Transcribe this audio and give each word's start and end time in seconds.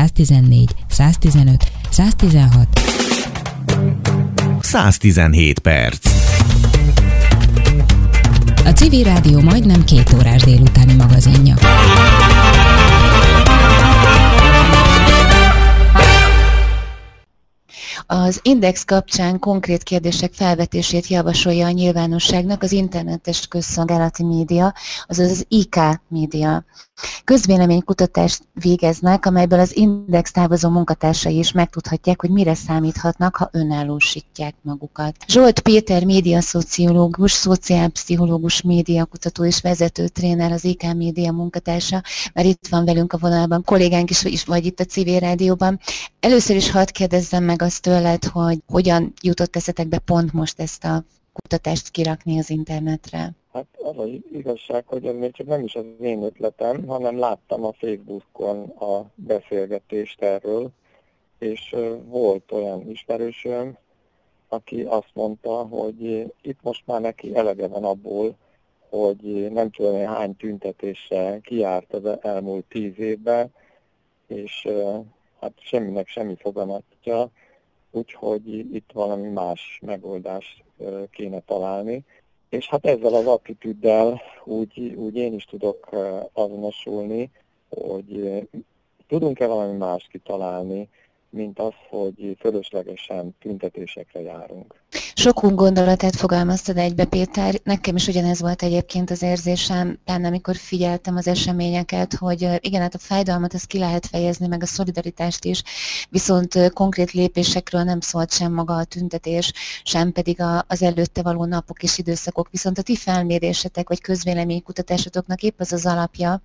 114, 0.00 0.74
115, 0.88 1.70
116. 1.90 2.68
117 4.60 5.58
perc. 5.58 6.10
A 8.64 8.70
Civil 8.70 9.04
Rádió 9.04 9.40
majdnem 9.40 9.84
két 9.84 10.12
órás 10.12 10.42
délutáni 10.42 10.94
magazinja. 10.94 11.54
Az 18.06 18.40
Index 18.42 18.84
kapcsán 18.84 19.38
konkrét 19.38 19.82
kérdések 19.82 20.32
felvetését 20.32 21.06
javasolja 21.06 21.66
a 21.66 21.70
nyilvánosságnak 21.70 22.62
az 22.62 22.72
internetes 22.72 23.46
közszolgálati 23.46 24.24
média, 24.24 24.74
azaz 25.06 25.30
az 25.30 25.44
IK 25.48 25.76
média. 26.08 26.64
Közvéleménykutatást 27.24 28.42
végeznek, 28.52 29.26
amelyből 29.26 29.58
az 29.58 29.76
Index 29.76 30.30
távozó 30.32 30.68
munkatársai 30.68 31.38
is 31.38 31.52
megtudhatják, 31.52 32.20
hogy 32.20 32.30
mire 32.30 32.54
számíthatnak, 32.54 33.36
ha 33.36 33.48
önállósítják 33.52 34.54
magukat. 34.62 35.16
Zsolt 35.28 35.60
Péter 35.60 36.04
médiaszociológus, 36.04 37.32
szociálpszichológus, 37.32 38.62
médiakutató 38.62 39.44
és 39.44 39.60
vezető 39.60 40.08
tréner, 40.08 40.52
az 40.52 40.64
IK 40.64 40.94
média 40.94 41.32
munkatársa, 41.32 42.02
mert 42.32 42.46
itt 42.46 42.66
van 42.70 42.84
velünk 42.84 43.12
a 43.12 43.18
vonalban, 43.18 43.64
kollégánk 43.64 44.10
is, 44.10 44.24
is 44.24 44.44
vagy 44.44 44.66
itt 44.66 44.80
a 44.80 44.84
Civil 44.84 45.18
Rádióban. 45.18 45.80
Először 46.20 46.56
is 46.56 46.70
hadd 46.70 46.92
kérdezzem 46.92 47.44
meg 47.44 47.62
azt 47.62 47.82
tőled, 47.82 48.24
hogy 48.24 48.58
hogyan 48.66 49.12
jutott 49.22 49.56
eszetekbe 49.56 49.98
pont 49.98 50.32
most 50.32 50.60
ezt 50.60 50.84
a 50.84 51.04
kutatást 51.32 51.90
kirakni 51.90 52.38
az 52.38 52.50
internetre? 52.50 53.34
Hát 53.52 53.66
az 53.82 53.98
az 53.98 54.08
igazság, 54.32 54.86
hogy 54.86 55.06
ez 55.06 55.14
még 55.14 55.32
csak 55.32 55.46
nem 55.46 55.62
is 55.62 55.74
az 55.74 55.84
én 56.00 56.22
ötletem, 56.22 56.86
hanem 56.86 57.18
láttam 57.18 57.64
a 57.64 57.72
Facebookon 57.72 58.68
a 58.68 59.10
beszélgetést 59.14 60.22
erről, 60.22 60.70
és 61.38 61.76
volt 62.04 62.52
olyan 62.52 62.90
ismerősöm, 62.90 63.76
aki 64.48 64.82
azt 64.82 65.10
mondta, 65.14 65.52
hogy 65.52 66.32
itt 66.42 66.62
most 66.62 66.86
már 66.86 67.00
neki 67.00 67.36
elege 67.36 67.68
van 67.68 67.84
abból, 67.84 68.36
hogy 68.88 69.50
nem 69.52 69.70
tudom 69.70 70.06
hány 70.06 70.36
tüntetéssel 70.36 71.40
kiárt 71.40 71.92
az 71.92 72.18
elmúlt 72.22 72.64
tíz 72.64 72.98
évben, 72.98 73.54
és 74.26 74.68
hát 75.40 75.52
semminek 75.56 76.08
semmi 76.08 76.36
foganatja, 76.36 77.30
úgyhogy 77.90 78.74
itt 78.74 78.90
valami 78.92 79.28
más 79.28 79.78
megoldást 79.82 80.64
kéne 81.10 81.40
találni. 81.40 82.04
És 82.50 82.68
hát 82.68 82.86
ezzel 82.86 83.14
az 83.14 83.26
attitűddel 83.26 84.20
úgy, 84.44 84.94
úgy 84.96 85.16
én 85.16 85.34
is 85.34 85.44
tudok 85.44 85.88
azonosulni, 86.32 87.30
hogy 87.68 88.46
tudunk-e 89.08 89.46
valami 89.46 89.76
más 89.76 90.08
kitalálni, 90.10 90.88
mint 91.30 91.58
az, 91.58 91.72
hogy 91.88 92.36
fölöslegesen 92.40 93.36
tüntetésekre 93.40 94.20
járunk. 94.20 94.74
Sokunk 95.14 95.54
gondolatát 95.54 96.16
fogalmaztad 96.16 96.76
egybe, 96.76 97.04
Péter. 97.04 97.54
Nekem 97.62 97.96
is 97.96 98.06
ugyanez 98.06 98.40
volt 98.40 98.62
egyébként 98.62 99.10
az 99.10 99.22
érzésem, 99.22 99.98
benne 100.04 100.26
amikor 100.26 100.56
figyeltem 100.56 101.16
az 101.16 101.26
eseményeket, 101.26 102.14
hogy 102.14 102.48
igen, 102.58 102.80
hát 102.80 102.94
a 102.94 102.98
fájdalmat 102.98 103.54
ezt 103.54 103.66
ki 103.66 103.78
lehet 103.78 104.06
fejezni, 104.06 104.46
meg 104.46 104.62
a 104.62 104.66
szolidaritást 104.66 105.44
is, 105.44 105.62
viszont 106.08 106.72
konkrét 106.72 107.12
lépésekről 107.12 107.82
nem 107.82 108.00
szólt 108.00 108.32
sem 108.32 108.52
maga 108.52 108.76
a 108.76 108.84
tüntetés, 108.84 109.52
sem 109.82 110.12
pedig 110.12 110.42
az 110.66 110.82
előtte 110.82 111.22
való 111.22 111.44
napok 111.44 111.82
és 111.82 111.98
időszakok. 111.98 112.50
Viszont 112.50 112.78
a 112.78 112.82
ti 112.82 112.96
felmérésetek 112.96 113.88
vagy 113.88 114.00
közvéleménykutatásotoknak 114.00 115.42
épp 115.42 115.60
az 115.60 115.72
az 115.72 115.86
alapja, 115.86 116.42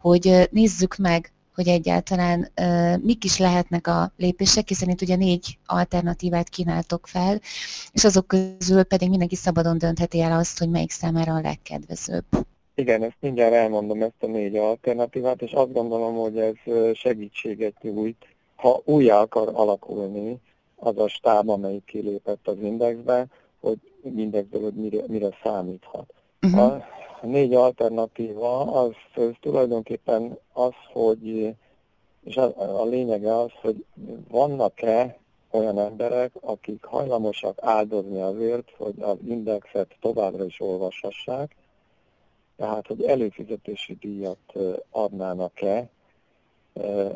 hogy 0.00 0.48
nézzük 0.50 0.96
meg, 0.96 1.32
hogy 1.54 1.68
egyáltalán 1.68 2.50
uh, 2.60 3.02
mik 3.02 3.24
is 3.24 3.38
lehetnek 3.38 3.86
a 3.86 4.12
lépések, 4.16 4.68
hiszen 4.68 4.88
itt 4.88 5.02
ugye 5.02 5.16
négy 5.16 5.58
alternatívát 5.66 6.48
kínáltok 6.48 7.06
fel, 7.06 7.40
és 7.92 8.04
azok 8.04 8.26
közül 8.26 8.82
pedig 8.82 9.08
mindenki 9.08 9.36
szabadon 9.36 9.78
döntheti 9.78 10.20
el 10.20 10.38
azt, 10.38 10.58
hogy 10.58 10.68
melyik 10.68 10.90
számára 10.90 11.34
a 11.34 11.40
legkedvezőbb. 11.40 12.24
Igen, 12.74 13.02
ezt 13.02 13.16
mindjárt 13.20 13.54
elmondom 13.54 14.02
ezt 14.02 14.22
a 14.22 14.26
négy 14.26 14.56
alternatívát, 14.56 15.42
és 15.42 15.52
azt 15.52 15.72
gondolom, 15.72 16.14
hogy 16.14 16.38
ez 16.38 16.54
segítséget 16.94 17.82
nyújt, 17.82 18.26
ha 18.56 18.80
újjá 18.84 19.20
akar 19.20 19.50
alakulni 19.52 20.40
az 20.76 20.98
a 20.98 21.08
stáb, 21.08 21.48
amelyik 21.48 21.84
kilépett 21.84 22.48
az 22.48 22.56
indexbe, 22.62 23.26
hogy 23.60 23.78
indexből, 24.16 24.62
hogy 24.62 24.74
mire, 24.74 25.02
mire 25.06 25.28
számíthat. 25.42 26.12
Uh-huh. 26.42 26.60
A, 26.60 26.74
a 26.74 27.11
négy 27.26 27.54
alternatíva 27.54 28.60
az, 28.60 28.92
az 29.14 29.30
tulajdonképpen 29.40 30.38
az, 30.52 30.72
hogy, 30.92 31.54
és 32.24 32.36
a, 32.36 32.80
a 32.80 32.84
lényege 32.84 33.38
az, 33.38 33.50
hogy 33.60 33.84
vannak-e 34.28 35.18
olyan 35.50 35.78
emberek, 35.78 36.32
akik 36.40 36.84
hajlamosak 36.84 37.58
áldozni 37.60 38.20
azért, 38.20 38.70
hogy 38.76 38.94
az 39.00 39.16
indexet 39.26 39.96
továbbra 40.00 40.44
is 40.44 40.60
olvashassák, 40.60 41.56
tehát, 42.56 42.86
hogy 42.86 43.02
előfizetési 43.02 43.94
díjat 44.00 44.52
adnának-e 44.90 45.88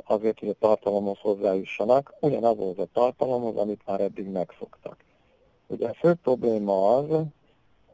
azért, 0.05 0.39
hogy 0.39 0.49
a 0.49 0.57
tartalomhoz 0.59 1.19
hozzájussanak, 1.19 2.15
ugyanazhoz 2.21 2.79
a 2.79 2.89
tartalomhoz, 2.93 3.57
amit 3.57 3.87
már 3.87 4.01
eddig 4.01 4.27
megszoktak. 4.27 5.05
Ugye 5.67 5.89
a 5.89 5.95
fő 5.95 6.15
probléma 6.15 6.97
az, 6.97 7.23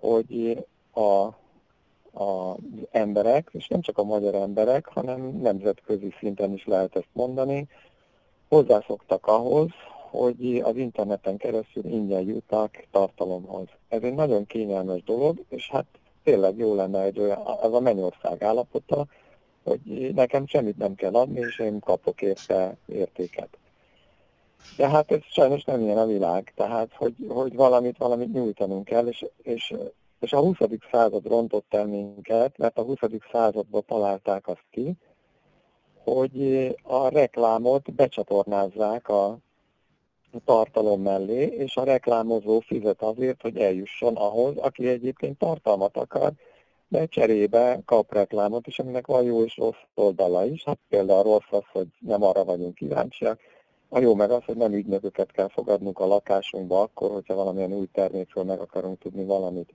hogy 0.01 0.65
a 0.95 1.29
az 2.13 2.57
emberek, 2.91 3.49
és 3.53 3.69
nem 3.69 3.81
csak 3.81 3.99
a 3.99 4.05
magyar 4.05 4.35
emberek, 4.35 4.87
hanem 4.87 5.39
nemzetközi 5.41 6.15
szinten 6.19 6.53
is 6.53 6.67
lehet 6.67 6.97
ezt 6.97 7.09
mondani, 7.13 7.69
hozzászoktak 8.49 9.27
ahhoz, 9.27 9.71
hogy 10.11 10.61
az 10.65 10.77
interneten 10.77 11.37
keresztül 11.37 11.85
ingyen 11.85 12.23
jutnak 12.23 12.87
tartalomhoz. 12.91 13.67
Ez 13.89 14.03
egy 14.03 14.15
nagyon 14.15 14.47
kényelmes 14.47 15.03
dolog, 15.03 15.45
és 15.49 15.71
hát 15.71 15.87
tényleg 16.25 16.57
jó 16.57 16.75
lenne 16.75 17.03
egy 17.03 17.19
olyan, 17.19 17.39
az 17.39 17.75
a 17.75 17.81
mennyország 17.81 18.43
állapota, 18.43 19.07
hogy 19.65 20.11
nekem 20.15 20.47
semmit 20.47 20.79
nem 20.79 20.95
kell 20.95 21.15
adni, 21.15 21.39
és 21.39 21.59
én 21.59 21.79
kapok 21.79 22.23
érte 22.23 22.77
értéket. 22.87 23.49
De 24.77 24.89
hát 24.89 25.11
ez 25.11 25.21
sajnos 25.31 25.65
nem 25.65 25.81
ilyen 25.81 25.99
a 25.99 26.07
világ, 26.07 26.53
tehát 26.57 26.93
hogy, 26.95 27.15
hogy 27.29 27.55
valamit, 27.55 27.99
valamit 27.99 28.33
nyújtanunk 28.33 28.85
kell, 28.85 29.07
és, 29.07 29.27
és 29.43 29.75
és 30.23 30.33
a 30.33 30.41
20. 30.41 30.57
század 30.91 31.27
rontott 31.27 31.75
el 31.75 31.87
minket, 31.87 32.59
mert 32.59 32.79
a 32.79 32.83
20. 32.83 32.99
században 33.33 33.85
találták 33.87 34.49
azt 34.49 34.67
ki, 34.71 34.95
hogy 36.05 36.67
a 36.83 37.09
reklámot 37.09 37.93
becsatornázzák 37.95 39.09
a 39.09 39.39
tartalom 40.45 41.03
mellé, 41.03 41.45
és 41.45 41.77
a 41.77 41.85
reklámozó 41.85 42.61
fizet 42.61 43.03
azért, 43.03 43.43
hogy 43.43 43.57
eljusson 43.57 44.17
ahhoz, 44.17 44.57
aki 44.57 44.89
egyébként 44.89 45.39
tartalmat 45.39 45.97
akar, 45.97 46.33
de 46.89 47.07
cserébe 47.07 47.81
kap 47.85 48.13
reklámot, 48.13 48.67
és 48.67 48.79
aminek 48.79 49.07
van 49.07 49.23
jó 49.23 49.45
és 49.45 49.57
rossz 49.57 49.83
oldala 49.95 50.45
is. 50.45 50.65
Hát 50.65 50.79
például 50.89 51.23
rossz 51.23 51.51
az, 51.51 51.65
hogy 51.73 51.87
nem 51.99 52.23
arra 52.23 52.45
vagyunk 52.45 52.75
kíváncsiak, 52.75 53.41
a 53.89 53.99
jó 53.99 54.15
meg 54.15 54.31
az, 54.31 54.45
hogy 54.45 54.57
nem 54.57 54.73
ügynököket 54.73 55.33
kell 55.33 55.49
fogadnunk 55.49 55.99
a 55.99 56.07
lakásunkba 56.07 56.81
akkor, 56.81 57.11
hogyha 57.11 57.35
valamilyen 57.35 57.73
új 57.73 57.87
termékről 57.93 58.45
meg 58.45 58.61
akarunk 58.61 58.99
tudni 58.99 59.25
valamit. 59.25 59.73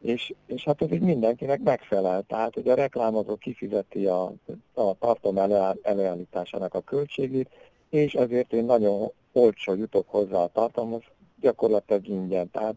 És, 0.00 0.34
és 0.46 0.64
hát 0.64 0.82
ez 0.82 0.92
így 0.92 1.00
mindenkinek 1.00 1.60
megfelel. 1.60 2.22
Tehát, 2.22 2.54
hogy 2.54 2.68
a 2.68 2.74
reklámozó 2.74 3.36
kifizeti 3.36 4.06
a, 4.06 4.32
a 4.74 4.98
tartom 4.98 5.38
előállításának 5.82 6.74
a 6.74 6.80
költségét, 6.80 7.48
és 7.90 8.14
ezért 8.14 8.52
én 8.52 8.64
nagyon 8.64 9.10
olcsó 9.32 9.74
jutok 9.74 10.08
hozzá 10.08 10.38
a 10.42 10.50
tartalomhoz, 10.52 11.02
gyakorlatilag 11.40 12.08
ingyen. 12.08 12.50
Tehát 12.50 12.76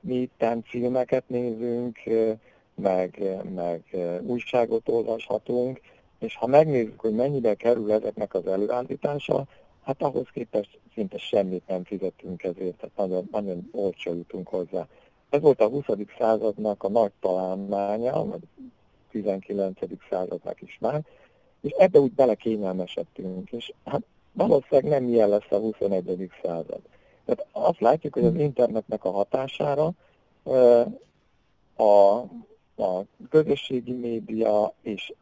mi 0.00 0.14
itt 0.14 0.44
filmeket 0.64 1.28
nézünk, 1.28 1.98
meg, 2.74 3.22
meg 3.54 3.96
újságot 4.22 4.88
olvashatunk, 4.88 5.80
és 6.18 6.36
ha 6.36 6.46
megnézzük, 6.46 7.00
hogy 7.00 7.14
mennyibe 7.14 7.54
kerül 7.54 7.92
ezeknek 7.92 8.34
az 8.34 8.46
előállítása, 8.46 9.46
hát 9.82 10.02
ahhoz 10.02 10.26
képest 10.32 10.78
szinte 10.94 11.18
semmit 11.18 11.66
nem 11.66 11.84
fizetünk 11.84 12.42
ezért, 12.42 12.76
tehát 12.76 12.96
nagyon, 12.96 13.28
nagyon 13.30 13.68
olcsó 13.72 14.14
jutunk 14.14 14.48
hozzá. 14.48 14.86
Ez 15.30 15.40
volt 15.40 15.60
a 15.60 15.68
20. 15.68 15.84
századnak 16.18 16.82
a 16.82 16.88
nagy 16.88 17.12
találmánya, 17.20 18.24
vagy 18.24 18.40
19. 19.10 19.78
századnak 20.10 20.62
is 20.62 20.78
már, 20.80 21.02
és 21.60 21.70
ebbe 21.70 21.98
úgy 21.98 22.12
belekényelmesedtünk, 22.12 23.50
és 23.50 23.72
hát 23.84 24.02
valószínűleg 24.32 25.00
nem 25.00 25.08
ilyen 25.08 25.28
lesz 25.28 25.50
a 25.50 25.58
21. 25.58 26.30
század. 26.42 26.80
Tehát 27.24 27.46
azt 27.52 27.80
látjuk, 27.80 28.14
hogy 28.14 28.24
az 28.24 28.34
internetnek 28.34 29.04
a 29.04 29.10
hatására 29.10 29.92
a, 31.76 32.18
a 32.82 33.04
közösségi 33.30 33.92
média 33.92 34.74
és, 34.82 35.12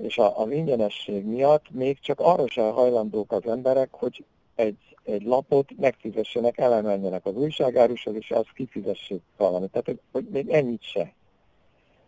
és 0.00 0.18
az 0.18 0.50
ingyenesség 0.50 1.24
miatt 1.24 1.70
még 1.70 1.98
csak 2.00 2.20
arra 2.20 2.48
sem 2.48 2.72
hajlandók 2.72 3.32
az 3.32 3.46
emberek, 3.46 3.88
hogy 3.92 4.24
egy, 4.54 4.89
egy 5.10 5.22
lapot 5.22 5.70
megfizessenek, 5.76 6.58
elemenjenek 6.58 7.26
az 7.26 7.34
újságárushoz, 7.34 8.14
és 8.14 8.30
azt 8.30 8.52
kifizessék 8.54 9.22
valamit. 9.36 9.70
Tehát, 9.70 10.00
hogy, 10.12 10.24
még 10.30 10.48
ennyit 10.48 10.82
se. 10.82 11.12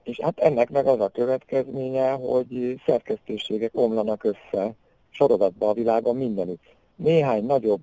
És 0.03 0.21
hát 0.21 0.39
ennek 0.39 0.71
meg 0.71 0.87
az 0.87 1.01
a 1.01 1.09
következménye, 1.09 2.11
hogy 2.11 2.81
szerkesztőségek 2.87 3.71
omlanak 3.75 4.25
össze 4.25 4.75
sorozatban 5.11 5.69
a 5.69 5.73
világon 5.73 6.17
mindenütt. 6.17 6.75
Néhány 6.97 7.45
nagyobb 7.45 7.83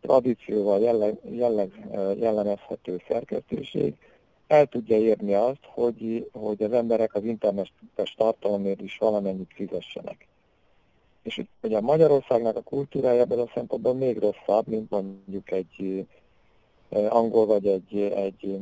tradícióval 0.00 0.80
jelleg, 0.80 1.18
jelleg, 1.30 1.88
jellemezhető 2.18 3.02
szerkesztőség 3.08 3.94
el 4.46 4.66
tudja 4.66 4.98
érni 4.98 5.34
azt, 5.34 5.64
hogy, 5.64 6.30
hogy 6.32 6.62
az 6.62 6.72
emberek 6.72 7.14
az 7.14 7.24
internetes 7.24 8.14
tartalomért 8.16 8.80
is 8.80 8.98
valamennyit 8.98 9.52
fizessenek. 9.54 10.26
És 11.28 11.42
a 11.60 11.80
Magyarországnak 11.80 12.56
a 12.56 12.60
kultúrája 12.60 13.20
ebből 13.20 13.40
a 13.40 13.50
szempontból 13.54 13.94
még 13.94 14.18
rosszabb, 14.18 14.66
mint 14.66 14.90
mondjuk 14.90 15.50
egy 15.50 16.06
angol 16.90 17.46
vagy 17.46 17.66
egy, 17.66 18.00
egy, 18.00 18.58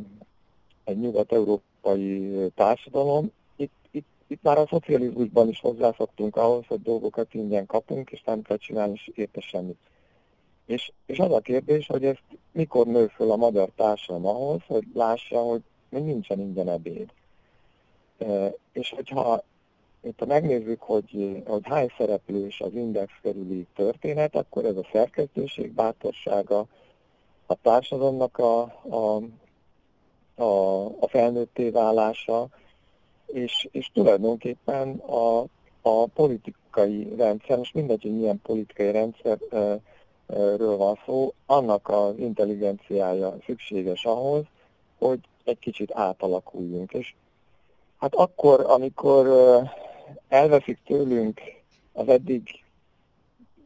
egy 0.85 0.99
nyugat-európai 0.99 2.51
társadalom. 2.55 3.31
Itt, 3.57 3.73
itt, 3.91 4.07
itt 4.27 4.43
már 4.43 4.59
a 4.59 4.67
szocializmusban 4.67 5.49
is 5.49 5.61
hozzászoktunk 5.61 6.37
ahhoz, 6.37 6.67
hogy 6.67 6.83
dolgokat 6.83 7.35
ingyen 7.35 7.67
kapunk, 7.67 8.11
és 8.11 8.23
nem 8.23 8.43
kell 8.43 8.57
csinálni 8.57 9.01
érte 9.15 9.41
semmit. 9.41 9.79
És, 10.67 10.93
és 11.07 11.19
az 11.19 11.33
a 11.33 11.41
kérdés, 11.41 11.87
hogy 11.87 12.05
ezt 12.05 12.25
mikor 12.53 12.87
nő 12.87 13.07
föl 13.07 13.31
a 13.31 13.37
magyar 13.37 13.71
társadalom 13.77 14.27
ahhoz, 14.27 14.61
hogy 14.67 14.85
lássa, 14.95 15.39
hogy 15.39 15.63
még 15.89 16.03
nincsen 16.03 16.41
ingyen 16.41 16.69
ebéd. 16.69 17.13
E, 18.19 18.55
és 18.73 18.91
hogyha 18.91 19.43
itt 20.07 20.19
ha 20.19 20.27
megnézzük, 20.27 20.81
hogy, 20.81 21.43
hogy 21.47 21.63
hány 21.63 21.93
szereplős 21.99 22.61
az 22.61 22.75
index 22.75 23.13
körüli 23.23 23.67
történet, 23.75 24.35
akkor 24.35 24.65
ez 24.65 24.77
a 24.77 24.89
szerkesztőség 24.93 25.73
bátorsága, 25.73 26.67
a 27.47 27.55
társadalomnak 27.55 28.39
a, 28.39 28.61
a, 28.89 29.23
a, 30.43 30.85
a 30.87 31.09
felnőtté 31.09 31.71
válása, 31.71 32.49
és, 33.27 33.69
és 33.73 33.91
tulajdonképpen 33.95 34.97
a, 34.97 35.45
a 35.83 36.07
politikai 36.15 37.15
rendszer, 37.17 37.59
most 37.59 37.75
mindegy, 37.75 38.03
hogy 38.03 38.17
milyen 38.17 38.41
politikai 38.43 38.91
rendszerről 38.91 40.77
van 40.77 40.99
szó, 41.07 41.33
annak 41.47 41.89
az 41.89 42.19
intelligenciája 42.19 43.37
szükséges 43.45 44.05
ahhoz, 44.05 44.45
hogy 44.99 45.19
egy 45.45 45.59
kicsit 45.59 45.93
átalakuljunk. 45.95 46.93
És 46.93 47.15
hát 47.99 48.15
akkor, 48.15 48.61
amikor 48.61 49.27
elveszik 50.29 50.79
tőlünk 50.85 51.41
az 51.93 52.09
eddig 52.09 52.65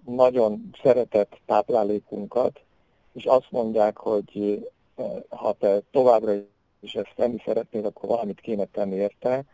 nagyon 0.05 0.71
szeretett 0.83 1.41
táplálékunkat, 1.47 2.61
és 3.13 3.25
azt 3.25 3.51
mondják, 3.51 3.97
hogy 3.97 4.59
ha 5.29 5.53
te 5.53 5.81
továbbra 5.91 6.33
is 6.81 6.95
ezt 6.95 7.13
tenni 7.17 7.43
szeretnéd, 7.45 7.85
akkor 7.85 8.09
valamit 8.09 8.41
kéne 8.41 8.65
tenni 8.65 8.95
érte, 8.95 9.45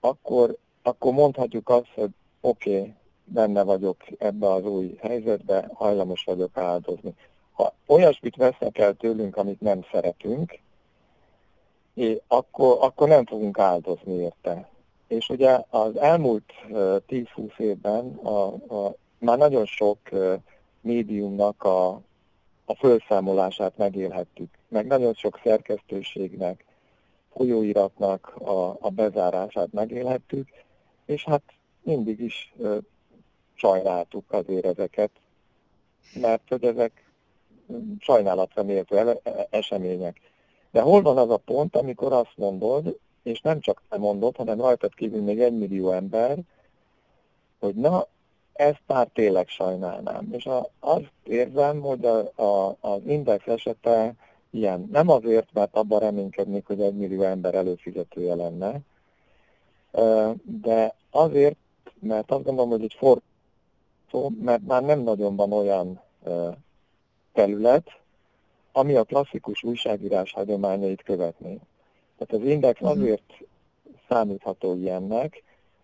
akkor, 0.00 0.56
akkor 0.82 1.12
mondhatjuk 1.12 1.68
azt, 1.68 1.90
hogy 1.94 2.10
oké, 2.40 2.78
okay, 2.78 2.94
benne 3.24 3.62
vagyok 3.62 3.96
ebbe 4.18 4.52
az 4.52 4.64
új 4.64 4.96
helyzetbe, 5.00 5.70
hajlamos 5.74 6.24
vagyok 6.24 6.56
áldozni. 6.56 7.14
Ha 7.52 7.74
olyasmit 7.86 8.36
vesznek 8.36 8.78
el 8.78 8.94
tőlünk, 8.94 9.36
amit 9.36 9.60
nem 9.60 9.80
szeretünk, 9.92 10.58
és 11.94 12.18
akkor, 12.26 12.76
akkor 12.80 13.08
nem 13.08 13.26
fogunk 13.26 13.58
áldozni 13.58 14.12
érte. 14.12 14.68
És 15.10 15.28
ugye 15.28 15.60
az 15.68 15.96
elmúlt 15.96 16.52
10-20 16.68 17.58
évben 17.58 18.14
a, 18.14 18.46
a, 18.46 18.94
már 19.18 19.38
nagyon 19.38 19.66
sok 19.66 19.98
médiumnak 20.80 21.62
a, 21.62 21.88
a 22.64 22.74
felszámolását 22.74 23.76
megélhettük, 23.76 24.48
meg 24.68 24.86
nagyon 24.86 25.14
sok 25.14 25.40
szerkesztőségnek, 25.42 26.64
folyóiratnak 27.32 28.36
a, 28.36 28.76
a 28.80 28.90
bezárását 28.90 29.72
megélhettük, 29.72 30.48
és 31.06 31.24
hát 31.24 31.42
mindig 31.82 32.20
is 32.20 32.54
ö, 32.58 32.78
sajnáltuk 33.54 34.32
azért 34.32 34.64
ezeket, 34.64 35.10
mert 36.14 36.48
hogy 36.48 36.64
ezek 36.64 37.10
sajnálatra 37.98 38.62
méltó 38.62 38.96
események. 39.50 40.20
De 40.70 40.80
hol 40.80 41.02
van 41.02 41.18
az 41.18 41.30
a 41.30 41.36
pont, 41.36 41.76
amikor 41.76 42.12
azt 42.12 42.36
mondod, 42.36 42.98
és 43.30 43.40
nem 43.40 43.60
csak 43.60 43.82
te 43.88 43.98
mondod, 43.98 44.36
hanem 44.36 44.60
rajtad 44.60 44.94
kívül 44.94 45.22
még 45.22 45.40
egy 45.40 45.58
millió 45.58 45.90
ember, 45.90 46.38
hogy 47.58 47.74
na, 47.74 48.06
ezt 48.52 48.82
már 48.86 49.08
tényleg 49.14 49.48
sajnálnám. 49.48 50.28
És 50.32 50.46
a, 50.46 50.70
azt 50.80 51.12
érzem, 51.24 51.80
hogy 51.80 52.04
a, 52.04 52.42
a, 52.42 52.76
az 52.80 53.00
index 53.06 53.46
esete 53.46 54.14
ilyen. 54.50 54.88
Nem 54.92 55.08
azért, 55.08 55.52
mert 55.52 55.74
abban 55.76 55.98
reménykednék, 56.00 56.66
hogy 56.66 56.80
egy 56.80 56.94
millió 56.94 57.22
ember 57.22 57.54
előfizetője 57.54 58.34
lenne, 58.34 58.80
de 60.42 60.94
azért, 61.10 61.56
mert 61.98 62.30
azt 62.30 62.44
gondolom, 62.44 62.70
hogy 62.70 62.82
egy 62.82 62.96
fordító, 62.98 64.32
mert 64.40 64.66
már 64.66 64.82
nem 64.82 65.00
nagyon 65.00 65.36
van 65.36 65.52
olyan 65.52 66.00
terület, 67.32 68.00
ami 68.72 68.94
a 68.94 69.04
klasszikus 69.04 69.62
újságírás 69.62 70.32
hagyományait 70.32 71.02
követné. 71.02 71.60
Tehát 72.30 72.44
az 72.44 72.50
index 72.50 72.80
mhm. 72.80 72.90
azért 72.90 73.42
számítható 74.08 74.74
ilyennek, 74.74 75.42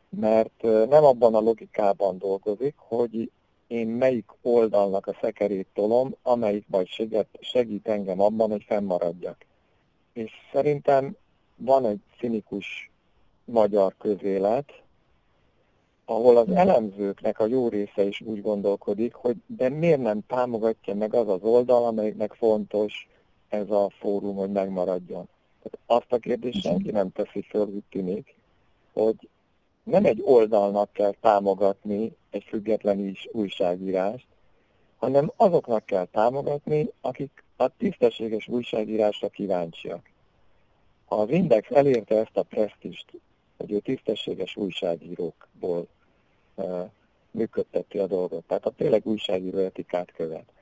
mert 0.08 0.62
nem 0.62 1.04
abban 1.04 1.34
a 1.34 1.40
logikában 1.40 2.18
dolgozik, 2.18 2.74
hogy 2.76 3.30
én 3.66 3.88
melyik 3.88 4.24
oldalnak 4.42 5.06
a 5.06 5.16
szekerét 5.20 5.66
tolom, 5.74 6.14
amelyik 6.22 6.64
majd 6.68 6.86
segít, 6.86 7.26
segít 7.40 7.88
engem 7.88 8.20
abban, 8.20 8.50
hogy 8.50 8.64
fennmaradjak. 8.66 9.46
És 10.12 10.32
szerintem 10.52 11.16
van 11.56 11.86
egy 11.86 12.00
cinikus 12.18 12.90
magyar 13.44 13.94
közélet, 13.98 14.82
ahol 16.04 16.36
az 16.36 16.50
elemzőknek 16.50 17.40
a 17.40 17.46
jó 17.46 17.68
része 17.68 18.02
is 18.02 18.20
úgy 18.20 18.42
gondolkodik, 18.42 19.14
hogy 19.14 19.36
de 19.46 19.68
miért 19.68 20.02
nem 20.02 20.26
támogatja 20.26 20.94
meg 20.94 21.14
az 21.14 21.28
az 21.28 21.42
oldal, 21.42 21.84
amelyiknek 21.84 22.32
fontos 22.32 23.08
ez 23.48 23.70
a 23.70 23.90
fórum, 23.98 24.36
hogy 24.36 24.50
megmaradjon. 24.50 25.28
Azt 25.86 26.12
a 26.12 26.18
kérdést 26.18 26.60
senki 26.60 26.90
nem 26.90 27.12
teszi 27.12 27.40
föl, 27.40 27.66
úgy 27.66 27.84
tűnik, 27.90 28.34
hogy 28.92 29.28
nem 29.82 30.04
egy 30.04 30.22
oldalnak 30.24 30.92
kell 30.92 31.14
támogatni 31.20 32.16
egy 32.30 32.44
független 32.44 32.98
is 32.98 33.28
újságírást, 33.32 34.26
hanem 34.96 35.32
azoknak 35.36 35.86
kell 35.86 36.04
támogatni, 36.04 36.90
akik 37.00 37.44
a 37.56 37.68
tisztességes 37.76 38.48
újságírásra 38.48 39.28
kíváncsiak. 39.28 40.10
Ha 41.06 41.16
az 41.16 41.30
Index 41.30 41.70
elérte 41.70 42.18
ezt 42.18 42.36
a 42.36 42.42
presztist, 42.42 43.06
hogy 43.56 43.72
ő 43.72 43.78
tisztességes 43.78 44.56
újságírókból 44.56 45.86
uh, 46.54 46.90
működteti 47.30 47.98
a 47.98 48.06
dolgot, 48.06 48.44
tehát 48.44 48.66
a 48.66 48.70
tényleg 48.70 49.06
újságíró 49.06 49.58
etikát 49.58 50.12
követ. 50.12 50.52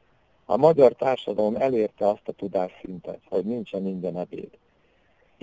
A 0.44 0.56
magyar 0.56 0.92
társadalom 0.92 1.56
elérte 1.56 2.08
azt 2.08 2.28
a 2.28 2.32
tudásszintet, 2.32 3.20
hogy 3.28 3.44
nincsen 3.44 3.82
minden 3.82 4.18
ebéd. 4.18 4.50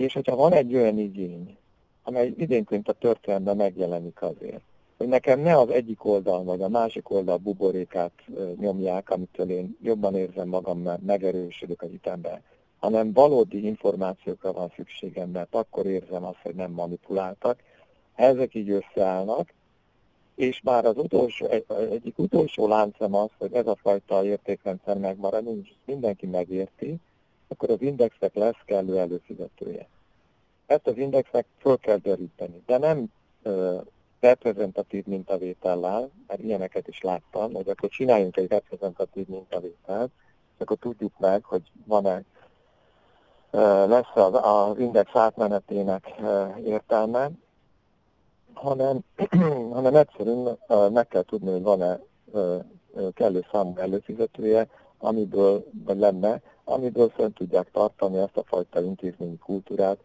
És 0.02 0.12
hogyha 0.12 0.36
van 0.36 0.52
egy 0.52 0.74
olyan 0.74 0.98
igény, 0.98 1.56
amely 2.02 2.34
időnként 2.36 2.88
a 2.88 2.92
történelemben 2.92 3.56
megjelenik 3.56 4.22
azért, 4.22 4.60
hogy 4.96 5.08
nekem 5.08 5.40
ne 5.40 5.58
az 5.58 5.70
egyik 5.70 6.04
oldal 6.04 6.44
vagy 6.44 6.62
a 6.62 6.68
másik 6.68 7.10
oldal 7.10 7.36
buborékát 7.36 8.12
nyomják, 8.58 9.10
amitől 9.10 9.50
én 9.50 9.76
jobban 9.82 10.14
érzem 10.14 10.48
magam, 10.48 10.78
mert 10.78 11.02
megerősödök 11.02 11.82
az 11.82 11.88
hitemben, 11.88 12.42
hanem 12.78 13.12
valódi 13.12 13.66
információkra 13.66 14.52
van 14.52 14.72
szükségem, 14.76 15.30
mert 15.30 15.54
akkor 15.54 15.86
érzem 15.86 16.24
azt, 16.24 16.42
hogy 16.42 16.54
nem 16.54 16.70
manipuláltak. 16.70 17.62
Ezek 18.14 18.54
így 18.54 18.70
összeállnak, 18.70 19.52
és 20.34 20.60
már 20.62 20.84
az 20.84 20.96
utolsó, 20.96 21.46
egy, 21.46 21.64
egyik 21.90 22.18
utolsó 22.18 22.68
láncem 22.68 23.14
az, 23.14 23.30
hogy 23.38 23.52
ez 23.52 23.66
a 23.66 23.76
fajta 23.76 24.24
értékrendszer 24.24 24.98
megmarad, 24.98 25.44
mindenki 25.84 26.26
megérti, 26.26 27.00
akkor 27.52 27.70
az 27.70 27.82
indexnek 27.82 28.34
lesz 28.34 28.62
kellő 28.64 28.98
előfizetője. 28.98 29.88
Ezt 30.66 30.86
az 30.86 30.96
indexnek 30.96 31.46
föl 31.58 31.78
kell 31.78 31.96
deríteni, 31.96 32.62
de 32.66 32.78
nem 32.78 33.06
ö, 33.42 33.78
reprezentatív 34.20 35.06
mintavétellel, 35.06 36.10
mert 36.26 36.40
ilyeneket 36.40 36.88
is 36.88 37.00
láttam, 37.00 37.54
hogy 37.54 37.68
akkor 37.68 37.88
csináljunk 37.88 38.36
egy 38.36 38.48
reprezentatív 38.48 39.26
mintavételt, 39.26 40.10
akkor 40.58 40.76
tudjuk 40.80 41.12
meg, 41.18 41.44
hogy 41.44 41.62
van-e 41.84 42.22
lesz 43.86 44.14
az, 44.14 44.34
az 44.34 44.78
index 44.78 45.10
átmenetének 45.14 46.14
értelme, 46.64 47.30
hanem, 48.52 49.00
hanem 49.76 49.94
egyszerűen 49.94 50.58
meg 50.92 51.08
kell 51.08 51.22
tudni, 51.22 51.50
hogy 51.50 51.62
van-e 51.62 52.00
kellő 53.14 53.44
számú 53.52 53.76
előfizetője, 53.76 54.68
amiből, 55.02 55.64
lenne, 55.86 56.42
amiből 56.64 57.08
fönn 57.08 57.32
tudják 57.32 57.70
tartani 57.70 58.18
azt 58.18 58.36
a 58.36 58.42
fajta 58.42 58.82
intézményi 58.82 59.38
kultúrát, 59.38 59.98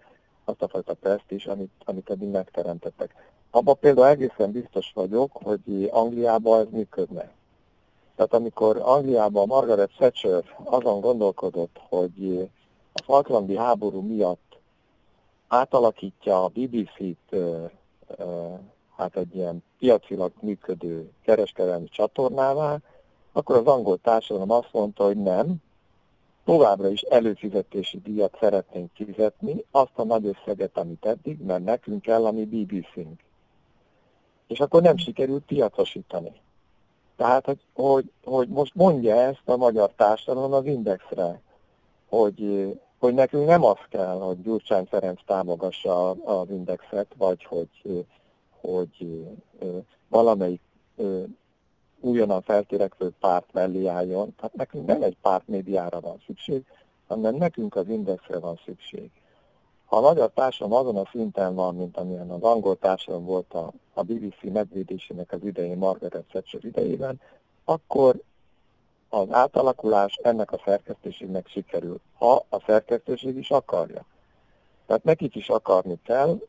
azt 0.46 0.62
a 0.62 0.68
fajta 0.68 0.94
teszt 0.94 1.32
is, 1.32 1.46
amit, 1.46 1.72
amit 1.86 2.10
eddig 2.10 2.30
megteremtettek. 2.30 3.16
Abban 3.52 3.78
például 3.80 4.08
egészen 4.08 4.52
biztos 4.52 4.92
vagyok, 4.94 5.32
hogy 5.34 5.90
Angliában 5.92 6.60
ez 6.60 6.68
működne. 6.70 7.32
Tehát 8.16 8.34
amikor 8.34 8.78
Angliában 8.78 9.48
Margaret 9.48 9.92
Thatcher 9.98 10.44
azon 10.64 11.02
gondolkodott, 11.02 11.80
hogy 11.90 12.50
a 12.94 13.04
Falklandi 13.04 13.58
háború 13.58 14.02
miatt 14.02 14.58
átalakítja 15.48 16.44
a 16.44 16.48
BBC-t 16.48 17.36
hát 18.96 19.16
egy 19.16 19.36
ilyen 19.36 19.64
piacilag 19.80 20.32
működő 20.40 21.12
kereskedelmi 21.24 21.88
csatornává, 21.88 22.78
akkor 23.32 23.56
az 23.56 23.66
angol 23.66 23.98
társadalom 23.98 24.52
azt 24.52 24.70
mondta, 24.72 25.04
hogy 25.04 25.18
nem, 25.18 25.56
továbbra 26.46 26.90
is 26.90 27.02
előfizetési 27.02 28.00
díjat 28.00 28.38
szeretnénk 28.40 28.90
fizetni, 28.94 29.66
azt 29.72 29.92
a 29.96 30.04
nagy 30.04 30.26
összeget, 30.26 30.78
amit 30.78 31.06
eddig, 31.06 31.40
mert 31.40 31.64
nekünk 31.64 32.02
kell 32.02 32.26
a 32.26 32.32
mi 32.32 32.46
BBC-nk. 32.46 33.20
És 34.48 34.60
akkor 34.60 34.82
nem 34.82 34.98
sikerült 34.98 35.44
piacosítani. 35.44 36.32
Tehát, 37.16 37.46
hogy, 37.46 37.60
hogy, 37.74 38.12
hogy 38.24 38.48
most 38.48 38.76
mondja 38.76 39.16
ezt 39.16 39.42
a 39.46 39.58
magyar 39.58 39.92
társadalom 39.96 40.54
az 40.54 40.66
Indexre, 40.66 41.42
hogy, 42.10 42.68
hogy 43.00 43.14
nekünk 43.14 43.46
nem 43.46 43.64
az 43.64 43.78
kell, 43.90 44.20
hogy 44.20 44.42
Gyurcsány 44.42 44.86
Ferenc 44.86 45.20
támogassa 45.26 46.10
az 46.10 46.50
Indexet, 46.50 47.08
vagy 47.18 47.44
hogy, 47.44 48.06
hogy 48.62 49.26
valamelyik 50.08 50.62
újonnan 52.08 52.42
feltörekvő 52.42 53.14
párt 53.20 53.54
mellé 53.54 53.86
álljon. 53.86 54.36
Tehát 54.36 54.56
nekünk 54.56 54.86
nem 54.86 55.02
egy 55.02 55.18
pártmédiára 55.22 56.00
van 56.00 56.22
szükség, 56.26 56.66
hanem 57.08 57.36
nekünk 57.36 57.76
az 57.76 57.88
Indexre 57.88 58.40
van 58.40 58.60
szükség. 58.66 59.12
Ha 59.86 59.98
a 59.98 60.02
magyar 60.02 60.32
társadalom 60.34 60.88
azon 60.88 60.98
a 60.98 61.10
szinten 61.12 61.56
van, 61.56 61.76
mint 61.76 61.98
amilyen 61.98 62.30
az 62.30 62.42
angol 62.42 62.78
társadalom 62.78 63.26
volt 63.26 63.54
a, 63.54 63.72
a 63.94 64.04
BBC 64.04 64.42
megvédésének 64.42 65.32
az 65.32 65.44
idején, 65.44 65.78
Margaret 65.78 66.26
Thatcher 66.26 66.66
idejében, 66.66 67.22
akkor 67.66 68.22
az 69.10 69.28
átalakulás 69.32 70.20
ennek 70.24 70.52
a 70.52 70.62
szerkesztőségnek 70.66 71.48
sikerül, 71.48 72.00
ha 72.14 72.46
a 72.50 72.60
szerkesztőség 72.66 73.38
is 73.38 73.50
akarja. 73.50 74.06
Tehát 74.86 75.04
nekik 75.04 75.36
is 75.36 75.50
akarni 75.50 76.00
kell, 76.04 76.40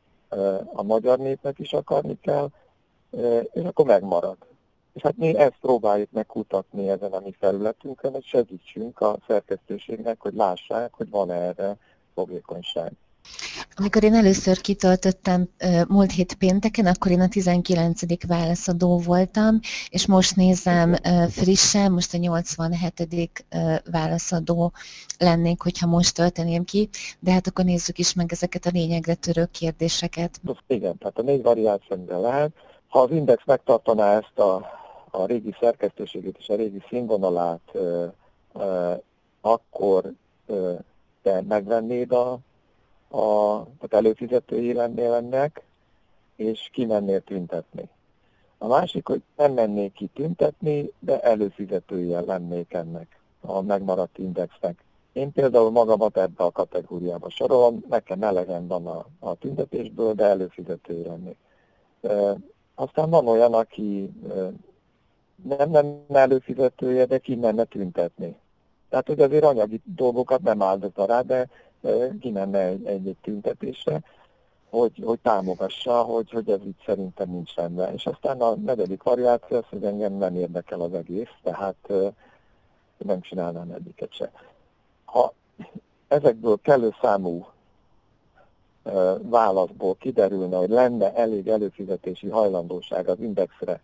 a 0.72 0.82
magyar 0.82 1.18
népnek 1.18 1.58
is 1.58 1.72
akarni 1.72 2.18
kell, 2.20 2.48
és 3.52 3.64
akkor 3.64 3.86
megmarad. 3.86 4.36
És 4.98 5.04
hát 5.04 5.16
mi 5.16 5.36
ezt 5.36 5.58
próbáljuk 5.60 6.10
megkutatni 6.10 6.88
ezen 6.88 7.12
a 7.12 7.20
mi 7.20 7.34
felületünkön, 7.38 8.12
hogy 8.12 8.24
segítsünk 8.24 9.00
a 9.00 9.18
szerkesztőségnek, 9.26 10.20
hogy 10.20 10.34
lássák, 10.34 10.94
hogy 10.94 11.10
van 11.10 11.30
erre 11.30 11.76
fogékonyság. 12.14 12.92
Amikor 13.74 14.02
én 14.04 14.14
először 14.14 14.60
kitöltöttem 14.60 15.48
múlt 15.88 16.12
hét 16.12 16.34
pénteken, 16.34 16.86
akkor 16.86 17.10
én 17.10 17.20
a 17.20 17.28
19. 17.28 18.26
válaszadó 18.26 18.98
voltam, 18.98 19.60
és 19.88 20.06
most 20.06 20.36
nézem 20.36 20.94
frissen, 21.28 21.92
most 21.92 22.14
a 22.14 22.18
87. 22.18 23.44
válaszadó 23.90 24.72
lennék, 25.18 25.62
hogyha 25.62 25.86
most 25.86 26.14
tölteném 26.14 26.64
ki, 26.64 26.88
de 27.18 27.32
hát 27.32 27.46
akkor 27.46 27.64
nézzük 27.64 27.98
is 27.98 28.14
meg 28.14 28.32
ezeket 28.32 28.66
a 28.66 28.70
lényegre 28.72 29.14
törő 29.14 29.48
kérdéseket. 29.52 30.40
Igen, 30.66 30.98
tehát 30.98 31.18
a 31.18 31.22
négy 31.22 31.42
variációban 31.42 32.20
lehet. 32.20 32.52
Ha 32.88 33.00
az 33.00 33.10
Index 33.10 33.42
megtartaná 33.46 34.16
ezt 34.16 34.38
a, 34.38 34.77
a 35.10 35.26
régi 35.26 35.54
szerkesztőségét 35.60 36.36
és 36.38 36.48
a 36.48 36.54
régi 36.54 36.82
színvonalát, 36.88 37.72
akkor 39.40 40.12
te 41.22 41.42
megvennéd 41.42 42.12
a 42.12 42.38
a, 43.08 43.62
tehát 43.62 44.04
előfizetői 44.04 44.72
lennél 44.72 45.12
ennek, 45.12 45.62
és 46.36 46.70
kimennél 46.72 47.20
tüntetni. 47.20 47.88
A 48.58 48.66
másik, 48.66 49.06
hogy 49.06 49.22
nem 49.36 49.52
mennék 49.52 49.92
ki 49.92 50.10
tüntetni, 50.14 50.92
de 50.98 51.20
előfizetője 51.20 52.20
lennék 52.20 52.72
ennek 52.72 53.20
a 53.40 53.60
megmaradt 53.60 54.18
indexnek. 54.18 54.84
Én 55.12 55.32
például 55.32 55.70
magamat 55.70 56.16
ebbe 56.16 56.44
a 56.44 56.50
kategóriába 56.50 57.30
sorolom, 57.30 57.84
nekem 57.88 58.22
elegem 58.22 58.66
van 58.66 58.86
a, 58.86 59.06
a 59.18 59.34
tüntetésből, 59.34 60.12
de 60.12 60.24
előfizető 60.24 61.02
lennék. 61.02 61.36
E, 62.00 62.36
aztán 62.74 63.10
van 63.10 63.28
olyan, 63.28 63.54
aki 63.54 64.10
nem 65.42 65.70
nem 65.70 66.02
előfizetője, 66.08 67.06
de 67.06 67.18
ki 67.18 67.34
menne 67.34 67.64
tüntetni. 67.64 68.36
Tehát, 68.88 69.06
hogy 69.06 69.20
azért 69.20 69.44
anyagi 69.44 69.80
dolgokat 69.84 70.42
nem 70.42 70.62
áldozza 70.62 71.06
rá, 71.06 71.20
de 71.20 71.48
kimenne 72.20 72.58
egy-egy 72.58 73.16
tüntetésre, 73.22 74.00
hogy, 74.70 75.02
hogy 75.04 75.18
támogassa, 75.18 76.02
hogy, 76.02 76.30
hogy 76.30 76.50
ez 76.50 76.60
itt 76.64 76.80
szerintem 76.86 77.30
nincs 77.30 77.54
rendben. 77.54 77.92
És 77.92 78.06
aztán 78.06 78.40
a 78.40 78.54
negyedik 78.54 79.02
variáció 79.02 79.56
az, 79.56 79.64
hogy 79.68 79.84
engem 79.84 80.12
nem 80.12 80.34
érdekel 80.34 80.80
az 80.80 80.94
egész, 80.94 81.30
tehát 81.42 81.92
nem 82.96 83.20
csinálnám 83.20 83.70
egyiket 83.70 84.12
se. 84.12 84.32
Ha 85.04 85.32
ezekből 86.08 86.58
kellő 86.62 86.94
számú 87.00 87.46
válaszból 89.22 89.94
kiderülne, 89.94 90.56
hogy 90.56 90.68
lenne 90.70 91.14
elég 91.14 91.48
előfizetési 91.48 92.28
hajlandóság 92.28 93.08
az 93.08 93.20
indexre 93.20 93.80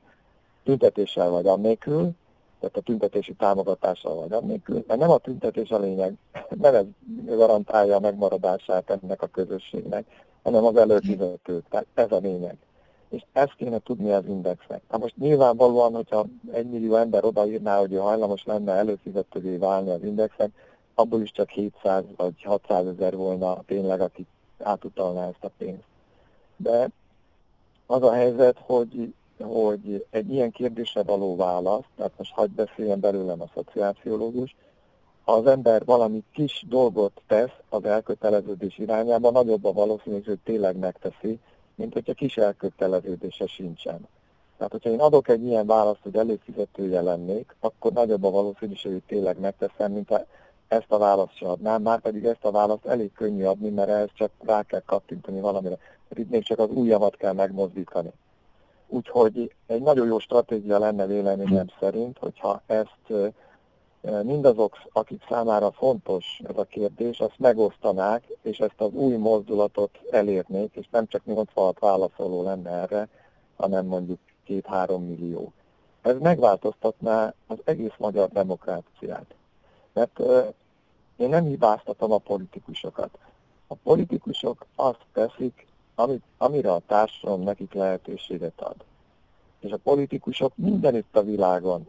tüntetéssel 0.64 1.30
vagy 1.30 1.47
annélkül, 1.47 2.11
tehát 2.61 2.76
a 2.76 2.80
tüntetési 2.80 3.35
támogatással 3.35 4.14
vagy 4.14 4.33
annélkül, 4.33 4.85
mert 4.87 5.00
nem 5.00 5.11
a 5.11 5.18
tüntetés 5.18 5.71
a 5.71 5.78
lényeg, 5.78 6.14
nem 6.62 6.75
ez 6.75 6.85
garantálja 7.25 7.97
a 7.97 8.00
megmaradását 8.00 8.90
ennek 8.90 9.23
a 9.23 9.26
közösségnek, 9.26 10.04
hanem 10.42 10.64
az 10.64 10.76
előfizető. 10.76 11.62
Tehát 11.71 11.87
ez 11.94 12.12
a 12.12 12.18
lényeg. 12.18 12.56
És 13.09 13.25
ezt 13.33 13.54
kéne 13.56 13.78
tudni 13.78 14.11
az 14.11 14.26
indexnek. 14.26 14.83
Na 14.90 14.99
most 14.99 15.16
nyilvánvalóan, 15.16 15.94
hogyha 15.94 16.26
egy 16.52 16.71
millió 16.71 16.94
ember 16.94 17.25
odaírná, 17.25 17.78
hogy 17.78 17.92
ő 17.92 17.97
hajlamos 17.97 18.44
lenne 18.44 18.73
előfizetővé 18.73 19.56
válni 19.56 19.90
az 19.90 20.02
indexnek, 20.02 20.50
abból 20.94 21.21
is 21.21 21.33
csak 21.33 21.49
700 21.49 22.04
vagy 22.16 22.42
600 22.42 22.87
ezer 22.87 23.16
volna 23.16 23.62
tényleg, 23.66 24.00
aki 24.00 24.26
átutalná 24.59 25.28
ezt 25.28 25.44
a 25.44 25.50
pénzt. 25.59 25.85
De 26.56 26.88
az 27.87 28.02
a 28.02 28.12
helyzet, 28.12 28.59
hogy 28.59 29.14
hogy 29.40 30.06
egy 30.10 30.32
ilyen 30.32 30.50
kérdésre 30.50 31.02
való 31.02 31.36
válasz, 31.36 31.84
tehát 31.96 32.12
most 32.16 32.32
hagyd 32.32 32.52
beszéljen 32.52 33.00
belőlem 33.00 33.40
a 33.40 33.50
szociálpszichológus, 33.54 34.56
ha 35.24 35.32
az 35.32 35.46
ember 35.46 35.84
valami 35.84 36.22
kis 36.32 36.64
dolgot 36.68 37.22
tesz 37.26 37.56
az 37.68 37.84
elköteleződés 37.84 38.78
irányába, 38.78 39.30
nagyobb 39.30 39.64
a 39.64 39.72
valószínűség, 39.72 40.26
hogy 40.26 40.38
tényleg 40.44 40.76
megteszi, 40.76 41.38
mint 41.74 41.92
hogyha 41.92 42.12
kis 42.12 42.36
elköteleződése 42.36 43.46
sincsen. 43.46 44.08
Tehát, 44.56 44.72
hogyha 44.72 44.90
én 44.90 45.00
adok 45.00 45.28
egy 45.28 45.44
ilyen 45.44 45.66
választ, 45.66 46.02
hogy 46.02 46.16
előfizetője 46.16 47.00
lennék, 47.00 47.56
akkor 47.60 47.92
nagyobb 47.92 48.24
a 48.24 48.30
valószínűség, 48.30 48.92
hogy 48.92 49.02
tényleg 49.06 49.38
megteszem, 49.38 49.92
mint 49.92 50.08
ha 50.08 50.24
ezt 50.68 50.92
a 50.92 50.98
választ 50.98 51.36
sem 51.36 51.48
adnám, 51.48 51.82
már 51.82 52.00
pedig 52.00 52.24
ezt 52.24 52.44
a 52.44 52.50
választ 52.50 52.86
elég 52.86 53.12
könnyű 53.12 53.44
adni, 53.44 53.68
mert 53.68 53.88
ehhez 53.88 54.10
csak 54.14 54.30
rá 54.38 54.62
kell 54.62 54.82
kattintani 54.86 55.40
valamire. 55.40 55.78
Itt 56.14 56.30
még 56.30 56.44
csak 56.44 56.58
az 56.58 56.68
ujjamat 56.70 57.16
kell 57.16 57.32
megmozdítani. 57.32 58.12
Úgyhogy 58.88 59.54
egy 59.66 59.82
nagyon 59.82 60.06
jó 60.06 60.18
stratégia 60.18 60.78
lenne 60.78 61.06
véleményem 61.06 61.66
szerint, 61.80 62.18
hogyha 62.18 62.62
ezt 62.66 63.32
mindazok, 64.22 64.76
akik 64.92 65.24
számára 65.28 65.70
fontos 65.70 66.40
ez 66.48 66.56
a 66.56 66.64
kérdés, 66.64 67.20
azt 67.20 67.38
megosztanák, 67.38 68.24
és 68.42 68.58
ezt 68.58 68.80
az 68.80 68.92
új 68.92 69.16
mozdulatot 69.16 69.98
elérnék, 70.10 70.74
és 70.74 70.86
nem 70.90 71.06
csak 71.06 71.24
86 71.24 71.78
válaszoló 71.78 72.42
lenne 72.42 72.70
erre, 72.70 73.08
hanem 73.56 73.86
mondjuk 73.86 74.18
2-3 74.48 74.98
millió. 74.98 75.52
Ez 76.02 76.16
megváltoztatná 76.18 77.34
az 77.46 77.58
egész 77.64 77.94
magyar 77.98 78.28
demokráciát. 78.28 79.34
Mert 79.92 80.20
én 81.16 81.28
nem 81.28 81.44
hibáztatom 81.44 82.12
a 82.12 82.18
politikusokat. 82.18 83.18
A 83.66 83.74
politikusok 83.74 84.66
azt 84.74 85.04
teszik, 85.12 85.66
amit, 85.94 86.22
amire 86.38 86.72
a 86.72 86.82
társadalom 86.86 87.42
nekik 87.42 87.72
lehetőséget 87.72 88.60
ad. 88.60 88.76
És 89.60 89.70
a 89.70 89.76
politikusok 89.76 90.52
mindenütt 90.56 91.16
a 91.16 91.22
világon 91.22 91.86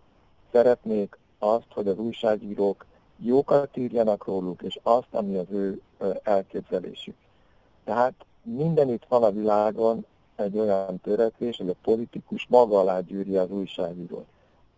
szeretnék 0.51 1.17
azt, 1.39 1.71
hogy 1.73 1.87
az 1.87 1.97
újságírók 1.97 2.85
jókat 3.17 3.77
írjanak 3.77 4.25
róluk, 4.25 4.61
és 4.61 4.79
azt, 4.83 5.07
ami 5.11 5.35
az 5.35 5.47
ő 5.49 5.81
elképzelésük. 6.23 7.15
Tehát 7.83 8.13
mindenütt 8.41 9.05
van 9.07 9.23
a 9.23 9.31
világon 9.31 10.05
egy 10.35 10.57
olyan 10.57 10.99
törekvés, 10.99 11.57
hogy 11.57 11.69
a 11.69 11.75
politikus 11.83 12.47
maga 12.49 12.79
alá 12.79 12.99
gyűrje 12.99 13.41
az 13.41 13.51
újságírót. 13.51 14.25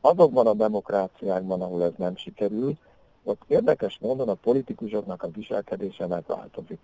Azokban 0.02 0.48
a 0.48 0.54
demokráciákban, 0.54 1.62
ahol 1.62 1.84
ez 1.84 1.94
nem 1.98 2.16
sikerül, 2.16 2.78
ott 3.24 3.42
érdekes 3.48 3.98
módon 4.02 4.30
a 4.30 4.34
politikusoknak 4.34 5.24
a 5.24 5.30
viselkedése 5.30 6.08
megváltozik 6.08 6.80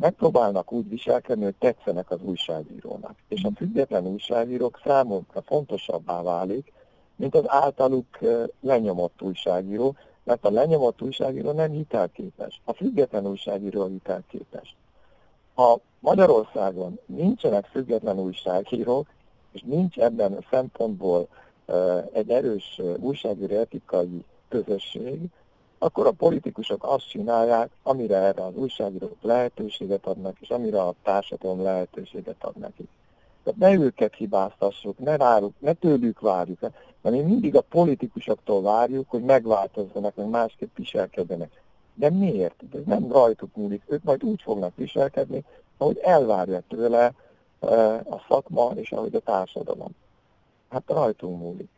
megpróbálnak 0.00 0.72
úgy 0.72 0.88
viselkedni, 0.88 1.44
hogy 1.44 1.54
tetszenek 1.58 2.10
az 2.10 2.22
újságírónak. 2.22 3.14
És 3.28 3.42
a 3.42 3.50
független 3.56 4.06
újságírók 4.06 4.80
számukra 4.84 5.42
fontosabbá 5.42 6.22
válik, 6.22 6.72
mint 7.16 7.34
az 7.34 7.44
általuk 7.46 8.18
lenyomott 8.60 9.22
újságíró, 9.22 9.96
mert 10.24 10.44
a 10.44 10.50
lenyomott 10.50 11.02
újságíró 11.02 11.52
nem 11.52 11.70
hitelképes. 11.70 12.60
A 12.64 12.72
független 12.72 13.26
újságíró 13.26 13.86
hitelképes. 13.86 14.76
Ha 15.54 15.80
Magyarországon 16.00 16.98
nincsenek 17.06 17.66
független 17.66 18.18
újságírók, 18.18 19.06
és 19.52 19.62
nincs 19.62 19.98
ebben 19.98 20.32
a 20.32 20.46
szempontból 20.50 21.28
egy 22.12 22.30
erős 22.30 22.80
újságíró 22.98 23.56
etikai 23.56 24.24
közösség, 24.48 25.20
akkor 25.78 26.06
a 26.06 26.10
politikusok 26.10 26.84
azt 26.84 27.08
csinálják, 27.08 27.70
amire 27.82 28.16
erre 28.16 28.44
az 28.44 28.54
újságírók 28.54 29.22
lehetőséget 29.22 30.06
adnak, 30.06 30.36
és 30.40 30.48
amire 30.48 30.80
a 30.80 30.94
társadalom 31.02 31.62
lehetőséget 31.62 32.44
ad 32.44 32.56
nekik. 32.56 32.88
Tehát 33.42 33.58
ne 33.58 33.84
őket 33.84 34.14
hibáztassuk, 34.14 34.98
ne 34.98 35.16
ráruk, 35.16 35.52
ne 35.58 35.72
tőlük 35.72 36.20
várjuk, 36.20 36.58
hanem 37.02 37.24
mindig 37.24 37.56
a 37.56 37.60
politikusoktól 37.60 38.62
várjuk, 38.62 39.10
hogy 39.10 39.22
megváltozzanak, 39.22 40.14
meg 40.14 40.28
másképp 40.28 40.76
viselkedjenek. 40.76 41.62
De 41.94 42.10
miért? 42.10 42.62
Ez 42.74 42.80
nem 42.84 43.12
rajtuk 43.12 43.56
múlik. 43.56 43.82
Ők 43.86 44.02
majd 44.02 44.24
úgy 44.24 44.42
fognak 44.42 44.76
viselkedni, 44.76 45.44
ahogy 45.76 45.98
elvárja 45.98 46.62
tőle 46.68 47.12
e, 47.60 47.94
a 47.94 48.24
szakma 48.28 48.70
és 48.74 48.92
ahogy 48.92 49.14
a 49.14 49.20
társadalom. 49.20 49.90
Hát 50.68 50.82
rajtunk 50.86 51.40
múlik. 51.40 51.70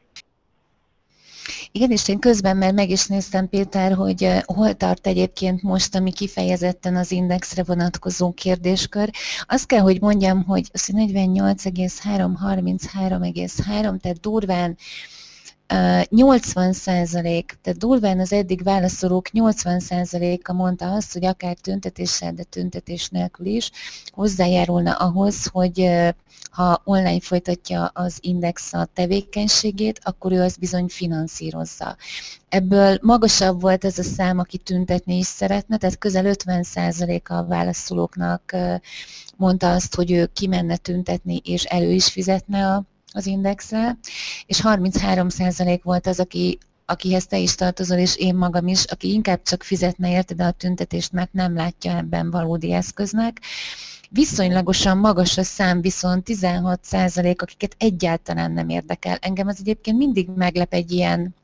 Igen, 1.72 1.90
és 1.90 2.08
én 2.08 2.18
közben 2.18 2.56
már 2.56 2.72
meg 2.72 2.90
is 2.90 3.06
néztem, 3.06 3.48
Péter, 3.48 3.92
hogy 3.92 4.24
e, 4.24 4.42
hol 4.46 4.74
tart 4.74 5.06
egyébként 5.06 5.62
most, 5.62 5.94
ami 5.94 6.12
kifejezetten 6.12 6.96
az 6.96 7.10
indexre 7.10 7.62
vonatkozó 7.62 8.32
kérdéskör. 8.32 9.10
Azt 9.46 9.66
kell, 9.66 9.80
hogy 9.80 10.00
mondjam, 10.00 10.44
hogy 10.44 10.70
48,3, 10.72 12.30
33,3, 12.44 14.00
tehát 14.00 14.20
durván 14.20 14.76
80 16.08 16.72
százalék, 16.72 17.58
tehát 17.62 17.78
durván 17.78 18.20
az 18.20 18.32
eddig 18.32 18.62
válaszolók 18.62 19.32
80 19.32 19.80
százaléka 19.80 20.52
mondta 20.52 20.92
azt, 20.92 21.12
hogy 21.12 21.24
akár 21.24 21.54
tüntetéssel, 21.54 22.32
de 22.32 22.42
tüntetés 22.42 23.08
nélkül 23.08 23.46
is 23.46 23.70
hozzájárulna 24.12 24.92
ahhoz, 24.92 25.46
hogy 25.46 25.90
ha 26.50 26.80
online 26.84 27.20
folytatja 27.20 27.90
az 27.94 28.18
Index 28.20 28.72
a 28.72 28.88
tevékenységét, 28.94 30.00
akkor 30.02 30.32
ő 30.32 30.42
azt 30.42 30.58
bizony 30.58 30.86
finanszírozza. 30.88 31.96
Ebből 32.48 32.98
magasabb 33.02 33.60
volt 33.60 33.84
ez 33.84 33.98
a 33.98 34.02
szám, 34.02 34.38
aki 34.38 34.58
tüntetni 34.58 35.16
is 35.16 35.26
szeretne, 35.26 35.76
tehát 35.76 35.98
közel 35.98 36.24
50 36.24 36.62
százaléka 36.62 37.36
a 37.38 37.46
válaszolóknak 37.46 38.56
mondta 39.36 39.72
azt, 39.72 39.94
hogy 39.94 40.10
ő 40.10 40.30
kimenne 40.32 40.76
tüntetni, 40.76 41.40
és 41.44 41.64
elő 41.64 41.90
is 41.90 42.06
fizetne 42.06 42.66
a 42.66 42.84
az 43.12 43.26
indexre, 43.26 43.98
és 44.46 44.60
33% 44.64 45.80
volt 45.82 46.06
az, 46.06 46.20
aki, 46.20 46.58
akihez 46.86 47.26
te 47.26 47.38
is 47.38 47.54
tartozol, 47.54 47.98
és 47.98 48.16
én 48.16 48.34
magam 48.34 48.66
is, 48.66 48.84
aki 48.84 49.12
inkább 49.12 49.42
csak 49.42 49.62
fizetne 49.62 50.10
érte, 50.10 50.34
de 50.34 50.44
a 50.44 50.50
tüntetést 50.50 51.12
mert 51.12 51.32
nem 51.32 51.54
látja 51.54 51.96
ebben 51.96 52.30
valódi 52.30 52.72
eszköznek. 52.72 53.40
Viszonylagosan 54.10 54.98
magas 54.98 55.38
a 55.38 55.42
szám, 55.42 55.80
viszont 55.80 56.28
16% 56.30 57.36
akiket 57.36 57.74
egyáltalán 57.78 58.52
nem 58.52 58.68
érdekel. 58.68 59.16
Engem 59.20 59.46
az 59.46 59.56
egyébként 59.60 59.96
mindig 59.96 60.28
meglep 60.28 60.72
egy 60.72 60.90
ilyen 60.92 61.34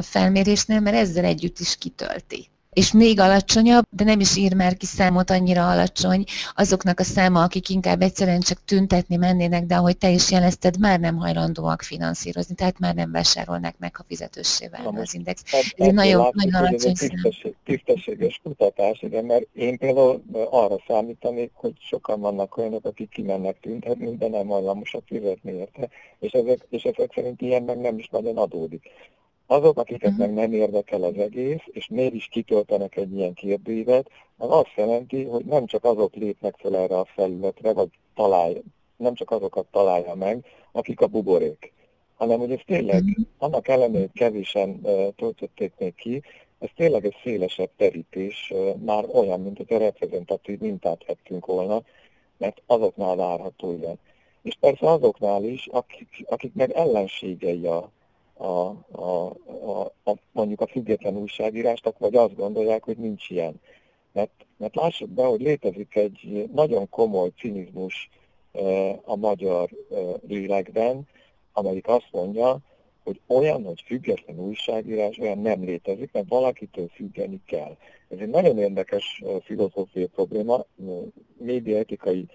felmérésnél, 0.00 0.80
mert 0.80 0.96
ezzel 0.96 1.24
együtt 1.24 1.58
is 1.58 1.76
kitölti 1.76 2.48
és 2.76 2.92
még 2.92 3.20
alacsonyabb, 3.20 3.84
de 3.90 4.04
nem 4.04 4.20
is 4.20 4.36
ír 4.36 4.54
már 4.54 4.76
ki 4.76 4.86
számot 4.86 5.30
annyira 5.30 5.70
alacsony 5.70 6.24
azoknak 6.54 7.00
a 7.00 7.02
száma, 7.02 7.42
akik 7.42 7.68
inkább 7.68 8.02
egyszerűen 8.02 8.40
csak 8.40 8.58
tüntetni 8.64 9.16
mennének, 9.16 9.64
de 9.64 9.74
ahogy 9.74 9.98
te 9.98 10.10
is 10.10 10.30
jelezted, 10.30 10.78
már 10.78 11.00
nem 11.00 11.16
hajlandóak 11.16 11.82
finanszírozni, 11.82 12.54
tehát 12.54 12.78
már 12.78 12.94
nem 12.94 13.12
vásárolnak 13.12 13.74
meg, 13.78 13.96
ha 13.96 14.04
fizetőssé 14.08 14.68
válna 14.68 15.00
az 15.00 15.14
index. 15.14 15.42
Ez 15.52 15.64
egy 15.74 15.94
nagyon, 15.94 16.28
nagyon 16.32 16.54
alacsony 16.54 16.94
szám. 16.94 17.54
Tisztességes 17.64 18.40
kutatás, 18.42 19.02
igen, 19.02 19.24
mert 19.24 19.46
én 19.52 19.78
például 19.78 20.22
arra 20.50 20.76
számítanék, 20.86 21.50
hogy 21.54 21.74
sokan 21.78 22.20
vannak 22.20 22.56
olyanok, 22.56 22.84
akik 22.84 23.08
kimennek 23.08 23.60
tüntetni, 23.60 24.16
de 24.16 24.28
nem 24.28 24.46
hajlamosak 24.46 25.02
fizetni 25.06 25.52
érte, 25.52 25.88
és 26.18 26.32
ezek, 26.32 26.66
és 26.70 26.82
ezek 26.82 27.12
szerint 27.14 27.40
ilyen 27.40 27.62
meg 27.62 27.78
nem 27.78 27.98
is 27.98 28.08
nagyon 28.08 28.36
adódik. 28.36 28.82
Azok, 29.46 29.78
akiket 29.78 30.10
uh-huh. 30.10 30.26
meg 30.26 30.34
nem 30.34 30.52
érdekel 30.52 31.02
az 31.02 31.18
egész, 31.18 31.62
és 31.66 31.88
mégis 31.88 32.26
kitöltenek 32.26 32.96
egy 32.96 33.12
ilyen 33.12 33.34
kérdőívet, 33.34 34.10
az 34.36 34.50
azt 34.50 34.72
jelenti, 34.76 35.24
hogy 35.24 35.44
nem 35.44 35.66
csak 35.66 35.84
azok 35.84 36.14
lépnek 36.14 36.54
fel 36.58 36.76
erre 36.76 36.98
a 36.98 37.04
felületre, 37.04 37.72
vagy 37.72 37.88
találja, 38.14 38.60
nem 38.96 39.14
csak 39.14 39.30
azokat 39.30 39.66
találja 39.70 40.14
meg, 40.14 40.44
akik 40.72 41.00
a 41.00 41.06
buborék, 41.06 41.72
hanem 42.16 42.38
hogy 42.38 42.52
ez 42.52 42.60
tényleg, 42.66 43.02
uh-huh. 43.02 43.26
annak 43.38 43.68
ellenére, 43.68 44.00
hogy 44.00 44.12
kevésen 44.14 44.80
uh, 44.82 45.08
töltötték 45.16 45.72
még 45.78 45.94
ki, 45.94 46.22
ez 46.58 46.68
tényleg 46.76 47.04
egy 47.04 47.16
szélesebb 47.22 47.70
terítés, 47.76 48.50
uh, 48.54 48.74
már 48.74 49.04
olyan, 49.12 49.40
mint 49.40 49.56
hogy 49.56 49.72
a 49.72 49.78
reprezentatív 49.78 50.58
mintát 50.58 51.06
vettünk 51.06 51.46
volna, 51.46 51.82
mert 52.36 52.62
azoknál 52.66 53.16
várható 53.16 53.72
ilyen. 53.72 53.98
És 54.42 54.56
persze 54.60 54.90
azoknál 54.90 55.44
is, 55.44 55.66
akik, 55.66 56.24
akik 56.28 56.54
meg 56.54 56.70
ellenségei 56.70 57.66
a, 57.66 57.90
a, 58.36 58.76
a, 58.90 59.36
a, 59.44 59.92
a, 60.04 60.14
mondjuk 60.32 60.60
a 60.60 60.66
független 60.66 61.16
újságírásnak, 61.16 61.98
vagy 61.98 62.14
azt 62.14 62.36
gondolják, 62.36 62.84
hogy 62.84 62.96
nincs 62.96 63.30
ilyen. 63.30 63.60
Mert, 64.12 64.46
mert 64.56 64.74
lássuk 64.74 65.08
be, 65.08 65.24
hogy 65.24 65.40
létezik 65.40 65.94
egy 65.94 66.48
nagyon 66.52 66.88
komoly 66.88 67.30
cinizmus 67.38 68.08
e, 68.52 68.90
a 69.04 69.16
magyar 69.16 69.70
e, 69.90 69.96
lélekben, 70.26 71.08
amelyik 71.52 71.88
azt 71.88 72.08
mondja, 72.10 72.58
hogy 73.04 73.20
olyan, 73.26 73.64
hogy 73.64 73.82
független 73.86 74.38
újságírás, 74.38 75.18
olyan 75.18 75.38
nem 75.38 75.64
létezik, 75.64 76.12
mert 76.12 76.28
valakitől 76.28 76.88
függeni 76.88 77.40
kell. 77.46 77.76
Ez 78.08 78.18
egy 78.18 78.28
nagyon 78.28 78.58
érdekes 78.58 79.22
e, 79.24 79.40
filozófiai 79.40 80.06
probléma, 80.06 80.64
médiaetikai 81.38 82.26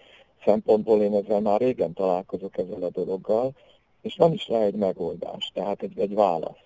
szempontból 0.45 1.01
én 1.01 1.13
ezzel 1.13 1.39
már 1.39 1.59
régen 1.59 1.93
találkozok 1.93 2.57
ezzel 2.57 2.83
a 2.83 2.89
dologgal, 2.89 3.55
és 4.01 4.15
van 4.15 4.33
is 4.33 4.47
rá 4.47 4.59
egy 4.59 4.75
megoldás, 4.75 5.51
tehát 5.53 5.81
egy, 5.81 5.99
egy 5.99 6.13
válasz. 6.13 6.59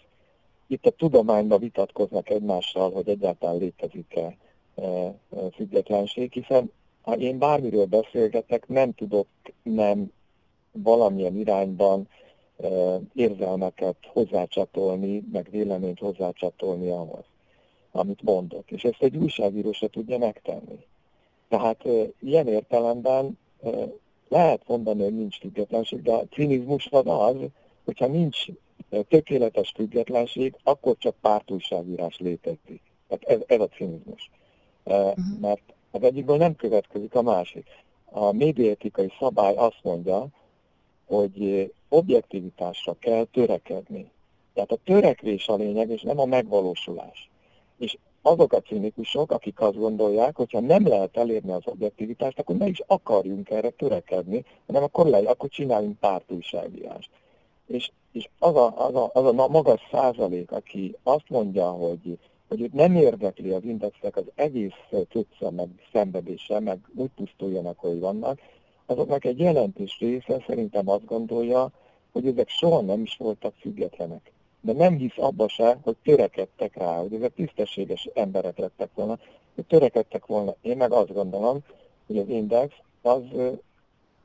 Itt 0.68 0.86
a 0.86 0.90
tudományban 0.90 1.60
vitatkoznak 1.60 2.30
egymással, 2.30 2.92
hogy 2.92 3.10
egyáltalán 3.10 3.58
létezik-e 3.58 4.38
e, 4.76 4.82
e, 4.82 5.14
függetlenség, 5.54 6.32
hiszen 6.32 6.72
ha 7.02 7.16
én 7.16 7.38
bármiről 7.38 7.86
beszélgetek, 7.86 8.68
nem 8.68 8.94
tudok 8.94 9.28
nem 9.64 10.12
valamilyen 10.72 11.38
irányban 11.38 12.08
e, 12.58 12.68
érzelmeket 13.14 13.96
hozzácsatolni, 14.08 15.24
meg 15.32 15.48
véleményt 15.52 16.00
hozzácsatolni 16.00 16.90
ahhoz, 16.90 17.24
amit 17.92 18.22
mondok. 18.22 18.72
És 18.72 18.84
ezt 18.84 19.02
egy 19.04 19.18
újságíró 19.18 19.72
se 19.72 19.88
tudja 19.88 20.18
megtenni. 20.18 20.86
Tehát 21.48 21.86
e, 21.86 21.90
ilyen 22.20 22.48
értelemben 22.48 23.38
e, 23.64 23.70
lehet 24.30 24.68
mondani, 24.68 25.04
hogy 25.04 25.16
nincs 25.16 25.40
függetlenség, 25.40 26.02
de 26.02 26.12
a 26.12 26.26
cinizmus 26.32 26.88
az 26.92 27.04
az, 27.06 27.36
hogyha 27.86 28.08
nincs 28.08 28.46
tökéletes 29.08 29.72
függetlenség, 29.76 30.56
akkor 30.64 30.98
csak 30.98 31.16
pártújságírás 31.22 32.18
létezik. 32.18 32.82
Tehát 33.08 33.24
ez, 33.24 33.40
ez 33.46 33.60
a 33.60 33.68
cinizmus. 33.68 34.30
Uh-huh. 34.84 35.40
Mert 35.40 35.74
az 35.92 36.04
egyikből 36.04 36.38
nem 36.38 36.56
következik 36.56 37.16
a 37.16 37.22
másik. 37.22 37.68
A 38.06 38.32
médiaetikai 38.32 39.12
szabály 39.20 39.56
azt 39.56 39.80
mondja, 39.84 40.28
hogy 41.06 41.74
objektivitásra 41.90 42.96
kell 43.00 43.24
törekedni. 43.24 44.12
Tehát 44.54 44.72
a 44.72 44.80
törekvés 44.84 45.48
a 45.48 45.56
lényeg, 45.56 45.90
és 45.90 46.02
nem 46.02 46.20
a 46.20 46.26
megvalósulás. 46.26 47.30
És 47.78 47.98
azok 48.26 48.54
a 48.54 48.62
cinikusok, 48.62 49.32
akik 49.32 49.60
azt 49.60 49.78
gondolják, 49.78 50.36
hogyha 50.36 50.60
nem 50.60 50.88
lehet 50.88 51.18
elérni 51.18 51.52
az 51.52 51.62
objektivitást, 51.66 52.40
akkor 52.40 52.56
ne 52.56 52.68
is 52.68 52.82
akarjunk 52.88 53.50
erre 53.50 53.70
törekedni, 53.70 54.46
hanem 54.68 54.84
akkor, 54.84 55.06
le, 55.06 55.18
akkor 55.18 55.50
csináljunk 55.50 56.00
pártújságírást. 56.00 57.10
És, 57.68 57.92
és 58.12 58.30
az, 58.40 58.56
a, 58.56 58.88
az, 58.88 58.96
a, 58.96 59.10
az 59.14 59.26
a 59.26 59.48
magas 59.48 59.82
százalék, 59.92 60.52
aki 60.52 60.96
azt 61.04 61.30
mondja, 61.30 61.70
hogy, 61.70 62.18
hogy 62.48 62.62
őt 62.62 62.74
nem 62.74 62.96
érdekli 62.96 63.52
az 63.52 63.64
indexek 63.64 64.16
az 64.16 64.26
egész 64.36 64.80
cucca, 65.10 65.52
meg 65.52 65.68
szenvedése, 65.92 66.60
meg 66.60 66.80
úgy 66.96 67.12
pusztuljanak, 67.16 67.80
hogy 67.80 68.00
vannak, 68.00 68.40
azoknak 68.86 69.26
egy 69.26 69.40
jelentős 69.40 69.98
része 70.00 70.44
szerintem 70.48 70.90
azt 70.90 71.06
gondolja, 71.06 71.72
hogy 72.12 72.28
ezek 72.28 72.50
soha 72.50 72.82
nem 72.82 73.02
is 73.02 73.18
voltak 73.18 73.54
függetlenek 73.60 74.34
de 74.66 74.74
nem 74.74 74.98
hisz 74.98 75.18
abba 75.18 75.48
se, 75.48 75.78
hogy 75.84 75.96
törekedtek 76.04 76.78
rá, 76.78 77.00
hogy 77.00 77.14
ezek 77.14 77.34
tisztességes 77.34 78.10
emberek 78.14 78.58
lettek 78.58 78.90
volna, 78.94 79.18
hogy 79.56 79.66
törekedtek 79.66 80.26
volna. 80.26 80.56
Én 80.62 80.78
meg 80.78 80.92
azt 80.92 81.14
gondolom, 81.14 81.60
hogy 82.08 82.18
az 82.18 82.28
Index 82.28 82.74
az 83.02 83.22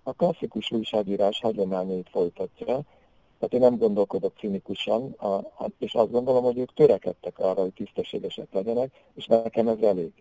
a 0.03 0.13
klasszikus 0.13 0.71
újságírás 0.71 1.41
hagyományait 1.41 2.09
folytatja, 2.11 2.81
tehát 3.39 3.55
én 3.55 3.61
nem 3.61 3.77
gondolkodok 3.77 4.33
cinikusan, 4.39 5.17
és 5.79 5.95
azt 5.95 6.11
gondolom, 6.11 6.45
hogy 6.45 6.59
ők 6.59 6.75
törekedtek 6.75 7.39
arra, 7.39 7.61
hogy 7.61 7.73
tisztességesek 7.73 8.53
legyenek, 8.53 9.05
és 9.15 9.27
nekem 9.27 9.69
ez 9.69 9.81
elég. 9.81 10.13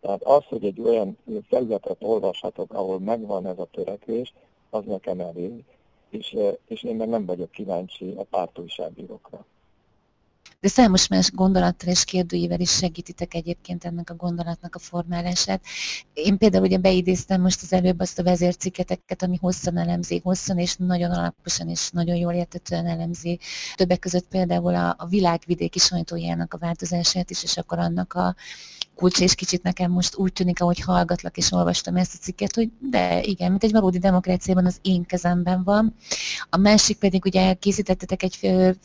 Tehát 0.00 0.22
az, 0.22 0.44
hogy 0.44 0.64
egy 0.64 0.80
olyan 0.80 1.18
felületet 1.48 2.02
olvashatok, 2.02 2.72
ahol 2.72 2.98
megvan 2.98 3.46
ez 3.46 3.58
a 3.58 3.68
törekvés, 3.72 4.34
az 4.70 4.84
nekem 4.84 5.20
elég, 5.20 5.64
és, 6.10 6.36
és 6.68 6.82
én 6.82 6.96
meg 6.96 7.08
nem 7.08 7.26
vagyok 7.26 7.50
kíváncsi 7.50 8.14
a 8.16 8.22
pártújságírókra. 8.22 9.46
De 10.64 10.70
számos 10.70 11.08
más 11.08 11.30
gondolattal 11.30 11.88
és 11.88 12.04
kérdőjével 12.04 12.60
is 12.60 12.70
segítitek 12.70 13.34
egyébként 13.34 13.84
ennek 13.84 14.10
a 14.10 14.14
gondolatnak 14.14 14.74
a 14.74 14.78
formálását. 14.78 15.64
Én 16.12 16.38
például 16.38 16.64
ugye 16.64 16.78
beidéztem 16.78 17.40
most 17.40 17.62
az 17.62 17.72
előbb 17.72 18.00
azt 18.00 18.18
a 18.18 18.22
vezérciketeket, 18.22 19.22
ami 19.22 19.36
hosszan 19.40 19.78
elemzi, 19.78 20.20
hosszan 20.22 20.58
és 20.58 20.76
nagyon 20.76 21.10
alaposan 21.10 21.68
és 21.68 21.90
nagyon 21.90 22.16
jól 22.16 22.32
értetően 22.32 22.86
elemzi. 22.86 23.38
Többek 23.74 23.98
között 23.98 24.28
például 24.28 24.74
a, 24.74 24.94
a 24.98 25.06
világvidéki 25.06 25.78
sajtójának 25.78 26.54
a 26.54 26.58
változását 26.58 27.30
is, 27.30 27.42
és 27.42 27.56
akkor 27.56 27.78
annak 27.78 28.12
a 28.12 28.34
kulcs, 28.94 29.20
és 29.20 29.34
kicsit 29.34 29.62
nekem 29.62 29.90
most 29.90 30.16
úgy 30.16 30.32
tűnik, 30.32 30.60
ahogy 30.60 30.80
hallgatlak 30.80 31.36
és 31.36 31.52
olvastam 31.52 31.96
ezt 31.96 32.14
a 32.14 32.22
cikket, 32.22 32.54
hogy 32.54 32.70
de 32.90 33.22
igen, 33.22 33.50
mint 33.50 33.64
egy 33.64 33.72
valódi 33.72 33.98
demokráciában 33.98 34.66
az 34.66 34.78
én 34.82 35.04
kezemben 35.04 35.62
van. 35.64 35.94
A 36.50 36.56
másik 36.56 36.98
pedig 36.98 37.24
ugye 37.24 37.54
készítettetek 37.54 38.22
egy 38.22 38.38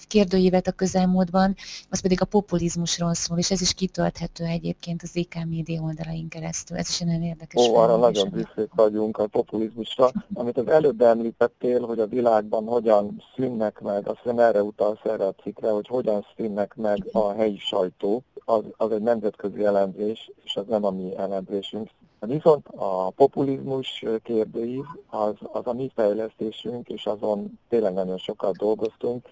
kérdőívet 0.07 0.67
a 0.67 0.71
közelmúltban, 0.71 1.55
az 1.89 2.01
pedig 2.01 2.21
a 2.21 2.25
populizmusról 2.25 3.13
szól, 3.13 3.37
és 3.37 3.51
ez 3.51 3.61
is 3.61 3.73
kitölthető 3.73 4.43
egyébként 4.43 5.01
az 5.03 5.15
IK 5.15 5.35
média 5.49 5.81
oldalain 5.81 6.27
keresztül. 6.27 6.77
Ez 6.77 6.89
is 6.89 6.99
nagyon 6.99 7.23
érdekes. 7.23 7.67
Ó, 7.67 7.75
arra 7.75 7.97
nagyon 7.97 8.29
büszkék 8.29 8.69
vagyunk 8.75 9.17
a 9.17 9.27
populizmusra. 9.27 10.11
Amit 10.33 10.57
az 10.57 10.67
előbb 10.67 11.01
említettél, 11.01 11.85
hogy 11.85 11.99
a 11.99 12.07
világban 12.07 12.65
hogyan 12.65 13.23
szűnnek 13.35 13.79
meg, 13.79 14.07
azt 14.07 14.19
hiszem 14.23 14.39
erre 14.39 14.63
utalsz 14.63 15.03
erre 15.03 15.25
a 15.25 15.33
cikkre, 15.43 15.69
hogy 15.69 15.87
hogyan 15.87 16.25
szűnnek 16.35 16.75
meg 16.75 17.07
a 17.11 17.31
helyi 17.31 17.57
sajtó, 17.57 18.23
az, 18.49 18.63
az 18.77 18.91
egy 18.91 19.01
nemzetközi 19.01 19.65
elemzés, 19.65 20.31
és 20.43 20.55
az 20.55 20.65
nem 20.67 20.85
a 20.85 20.89
mi 20.89 21.17
elemzésünk. 21.17 21.89
Viszont 22.19 22.67
a 22.67 23.09
populizmus 23.09 24.05
kérdőív 24.23 24.83
az, 25.09 25.33
az 25.51 25.67
a 25.67 25.73
mi 25.73 25.91
fejlesztésünk, 25.95 26.89
és 26.89 27.05
azon 27.05 27.59
tényleg 27.69 27.93
nagyon 27.93 28.17
sokat 28.17 28.57
dolgoztunk, 28.57 29.25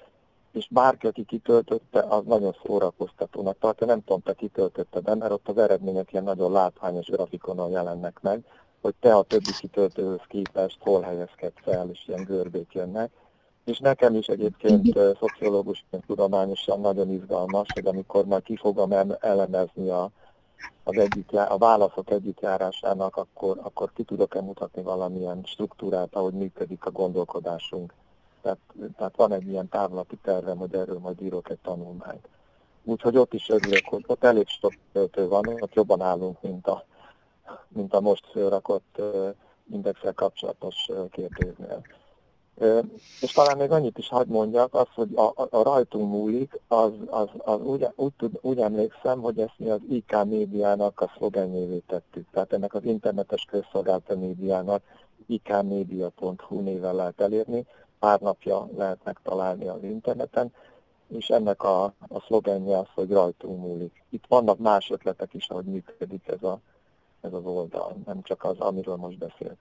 és 0.51 0.67
bárki, 0.69 1.08
aki 1.08 1.23
kitöltötte, 1.23 1.99
az 1.99 2.23
nagyon 2.25 2.56
szórakoztatónak 2.65 3.58
tartja. 3.60 3.88
Nem 3.88 4.03
tudom, 4.03 4.21
te 4.21 4.34
kitöltötted, 4.34 5.03
de 5.03 5.15
mert 5.15 5.32
ott 5.32 5.47
az 5.47 5.58
eredmények 5.58 6.12
ilyen 6.12 6.23
nagyon 6.23 6.51
látványos 6.51 7.06
grafikonon 7.06 7.69
jelennek 7.69 8.19
meg, 8.21 8.43
hogy 8.82 8.93
te 8.99 9.15
a 9.15 9.21
többi 9.21 9.51
kitöltőhöz 9.60 10.21
képest 10.27 10.77
hol 10.80 11.01
helyezkedsz 11.01 11.67
el, 11.67 11.89
és 11.89 12.08
ilyen 12.08 12.23
görbék 12.23 12.73
jönnek. 12.73 13.12
És 13.67 13.80
nekem 13.80 14.15
is 14.15 14.27
egyébként 14.27 14.99
szociológusként 15.19 16.06
tudományosan 16.06 16.80
nagyon 16.80 17.10
izgalmas, 17.10 17.67
hogy 17.73 17.86
amikor 17.86 18.25
majd 18.25 18.43
ki 18.43 18.56
fogom 18.56 18.91
elemezni 19.19 19.89
a, 19.89 20.10
az 20.84 20.97
egyik, 20.97 21.34
a 21.34 21.58
válaszok 21.58 22.10
egyik 22.10 22.39
járásának, 22.39 23.15
akkor, 23.15 23.60
akkor 23.62 23.91
ki 23.93 24.03
tudok-e 24.03 24.41
mutatni 24.41 24.82
valamilyen 24.82 25.41
struktúrát, 25.43 26.15
ahogy 26.15 26.34
működik 26.34 26.86
a 26.86 26.91
gondolkodásunk. 26.91 27.93
Tehát, 28.41 28.58
tehát 28.97 29.15
van 29.15 29.32
egy 29.32 29.47
ilyen 29.47 29.69
távlati 29.69 30.17
tervem, 30.21 30.58
hogy 30.58 30.73
erről 30.73 30.99
majd 30.99 31.21
írok 31.21 31.49
egy 31.49 31.60
tanulmányt. 31.63 32.27
Úgyhogy 32.84 33.17
ott 33.17 33.34
is 33.34 33.49
örülök, 33.49 33.86
hogy 33.86 34.03
ott 34.08 34.23
elég 34.23 34.47
sok 34.47 34.73
töltő 34.91 35.27
van, 35.27 35.47
ott 35.47 35.73
jobban 35.73 36.01
állunk, 36.01 36.41
mint 36.41 36.67
a, 36.67 36.86
mint 37.67 37.93
a 37.93 38.01
most 38.01 38.25
fölrakott 38.32 39.01
indexel 39.71 40.13
kapcsolatos 40.13 40.89
kérdésnél. 41.12 41.82
És 43.22 43.32
talán 43.32 43.58
még 43.58 43.72
annyit 43.72 43.98
is 43.98 44.10
hagyd 44.10 44.30
mondjak, 44.30 44.74
az, 44.74 44.88
hogy 44.93 45.15
a, 45.15 45.48
a, 45.50 45.63
rajtunk 45.63 46.12
múlik, 46.12 46.60
az, 46.67 46.91
az, 47.06 47.28
az 47.38 47.62
úgy, 47.62 47.88
úgy, 47.96 48.13
tud, 48.13 48.39
úgy 48.41 48.60
emlékszem, 48.60 49.22
hogy 49.22 49.39
ezt 49.39 49.54
mi 49.58 49.70
az 49.70 49.80
IK 49.89 50.24
médiának 50.26 51.02
a 51.02 51.12
szlogenjévé 51.17 51.78
tettük. 51.88 52.28
Tehát 52.32 52.54
ennek 52.54 52.74
az 52.74 52.84
internetes 52.84 53.46
közszolgálta 53.50 54.17
médiának 54.17 54.82
ikmedia.hu 55.28 56.60
néven 56.60 56.96
lehet 56.96 57.22
elérni, 57.22 57.65
pár 58.00 58.20
napja 58.20 58.70
lehet 58.78 59.00
megtalálni 59.04 59.67
az 59.67 59.84
interneten, 59.84 60.54
és 61.08 61.30
ennek 61.30 61.63
a, 61.63 61.84
a 61.84 62.20
szlogenje 62.26 62.78
az, 62.78 62.88
hogy 62.93 63.12
rajtunk 63.12 63.62
múlik. 63.62 64.04
Itt 64.10 64.26
vannak 64.28 64.58
más 64.58 64.89
ötletek 64.89 65.34
is, 65.34 65.50
ahogy 65.50 65.65
működik 65.65 66.28
ez, 66.28 66.43
a, 66.43 66.60
ez 67.22 67.34
az 67.34 67.46
oldal, 67.46 67.96
nem 68.06 68.22
csak 68.22 68.43
az, 68.43 68.60
amiről 68.60 68.96
most 68.96 69.17
beszélek. 69.17 69.58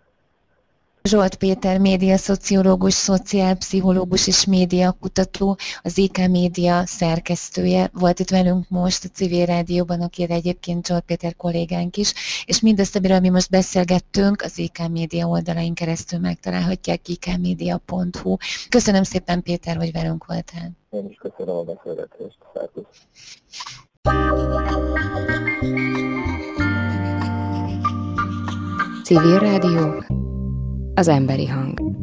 Zsolt 1.07 1.35
Péter, 1.35 1.79
médiaszociológus, 1.79 2.95
szociálpszichológus 2.95 4.27
és 4.27 4.45
médiakutató, 4.45 5.59
az 5.83 5.99
IK 5.99 6.29
Média 6.29 6.87
szerkesztője 6.87 7.90
volt 7.92 8.19
itt 8.19 8.31
velünk 8.31 8.69
most 8.69 9.05
a 9.05 9.09
Civil 9.09 9.45
Rádióban, 9.45 10.01
aki 10.01 10.27
egyébként 10.29 10.87
Zsolt 10.87 11.03
Péter 11.03 11.37
kollégánk 11.37 11.97
is, 11.97 12.12
és 12.45 12.61
mindezt, 12.61 12.97
amiről 12.97 13.21
mi 13.21 13.29
most 13.29 13.51
beszélgettünk, 13.51 14.42
az 14.42 14.59
IK 14.59 14.88
Média 14.90 15.27
oldalain 15.27 15.75
keresztül 15.75 16.19
megtalálhatják 16.19 17.09
ikmedia.hu. 17.09 18.37
Köszönöm 18.69 19.03
szépen 19.03 19.42
Péter, 19.42 19.77
hogy 19.77 19.92
velünk 19.92 20.27
voltál. 20.27 20.71
Én 20.90 21.07
is 21.09 21.16
köszönöm 21.16 21.57
a 21.57 21.62
beszélgetést. 21.62 22.38
Szervusz. 22.55 22.87
Civil 29.05 29.38
Rádió 29.38 30.05
az 30.97 31.09
emberi 31.09 31.47
hang. 31.47 31.96